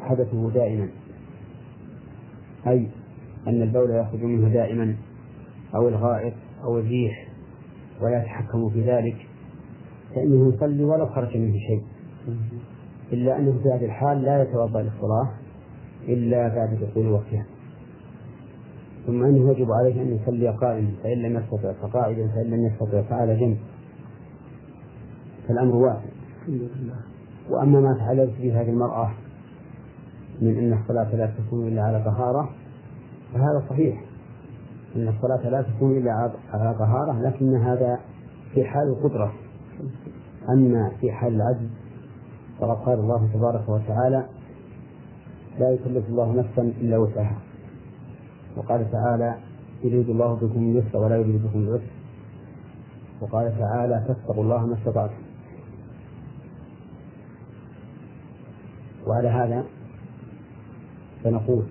[0.04, 0.88] حدثه دائما.
[2.66, 2.88] أي
[3.46, 4.96] أن البول يخرج منه دائما
[5.74, 7.28] أو الغائط أو الريح
[8.00, 9.16] ولا يتحكم في ذلك.
[10.14, 11.82] فإنه يصلي ولو خرج منه شيء.
[13.12, 15.30] إلا أنه في هذه الحال لا يتوضأ للصلاة
[16.08, 17.46] إلا بعد دخول وقتها.
[19.06, 23.36] ثم أنه يجب عليه أن يصلي قائما فإن لم يستطع فقاعدا فإن لم يستطع فعلى
[23.36, 23.58] جنب.
[25.48, 26.08] فالأمر واحد
[27.50, 29.10] وأما ما تحدث به هذه المرأة
[30.44, 32.50] من أن الصلاة لا تكون إلا على طهارة
[33.34, 34.04] فهذا صحيح.
[34.96, 36.12] أن الصلاة لا تكون إلا
[36.52, 37.98] على طهارة لكن هذا
[38.54, 39.32] في حال القدرة.
[40.48, 41.68] أما في حال العجز
[42.60, 44.26] فقد قال الله تبارك وتعالى
[45.58, 47.38] لا يكلف الله نفسا إلا وسعها
[48.56, 49.34] وقال تعالى
[49.84, 51.92] يريد الله بكم اليسر ولا يريد بكم العسر
[53.20, 55.22] وقال تعالى فاتقوا الله ما استطعتم
[59.06, 59.64] وعلى هذا
[61.24, 61.62] فنقول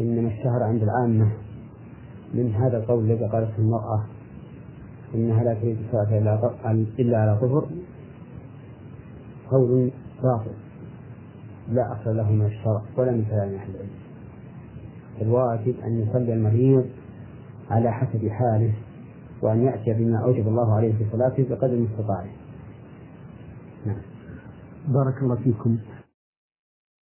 [0.00, 1.32] إنما الشهر عند العامة
[2.34, 4.04] من هذا القول الذي قالته المرأة
[5.14, 6.18] إنها لا تريد الصلاة
[6.98, 7.66] إلا على طهر
[9.50, 9.90] قول
[10.22, 10.50] باطل
[11.68, 13.90] لا أصل له من الشرع ولا من كلام أهل العلم.
[15.22, 16.86] الواجب أن يصلي المريض
[17.70, 18.72] على حسب حاله
[19.42, 22.30] وأن يأتي بما أوجب الله عليه في صلاته بقدر استطاعته
[23.86, 23.96] نعم.
[24.88, 25.78] بارك الله فيكم.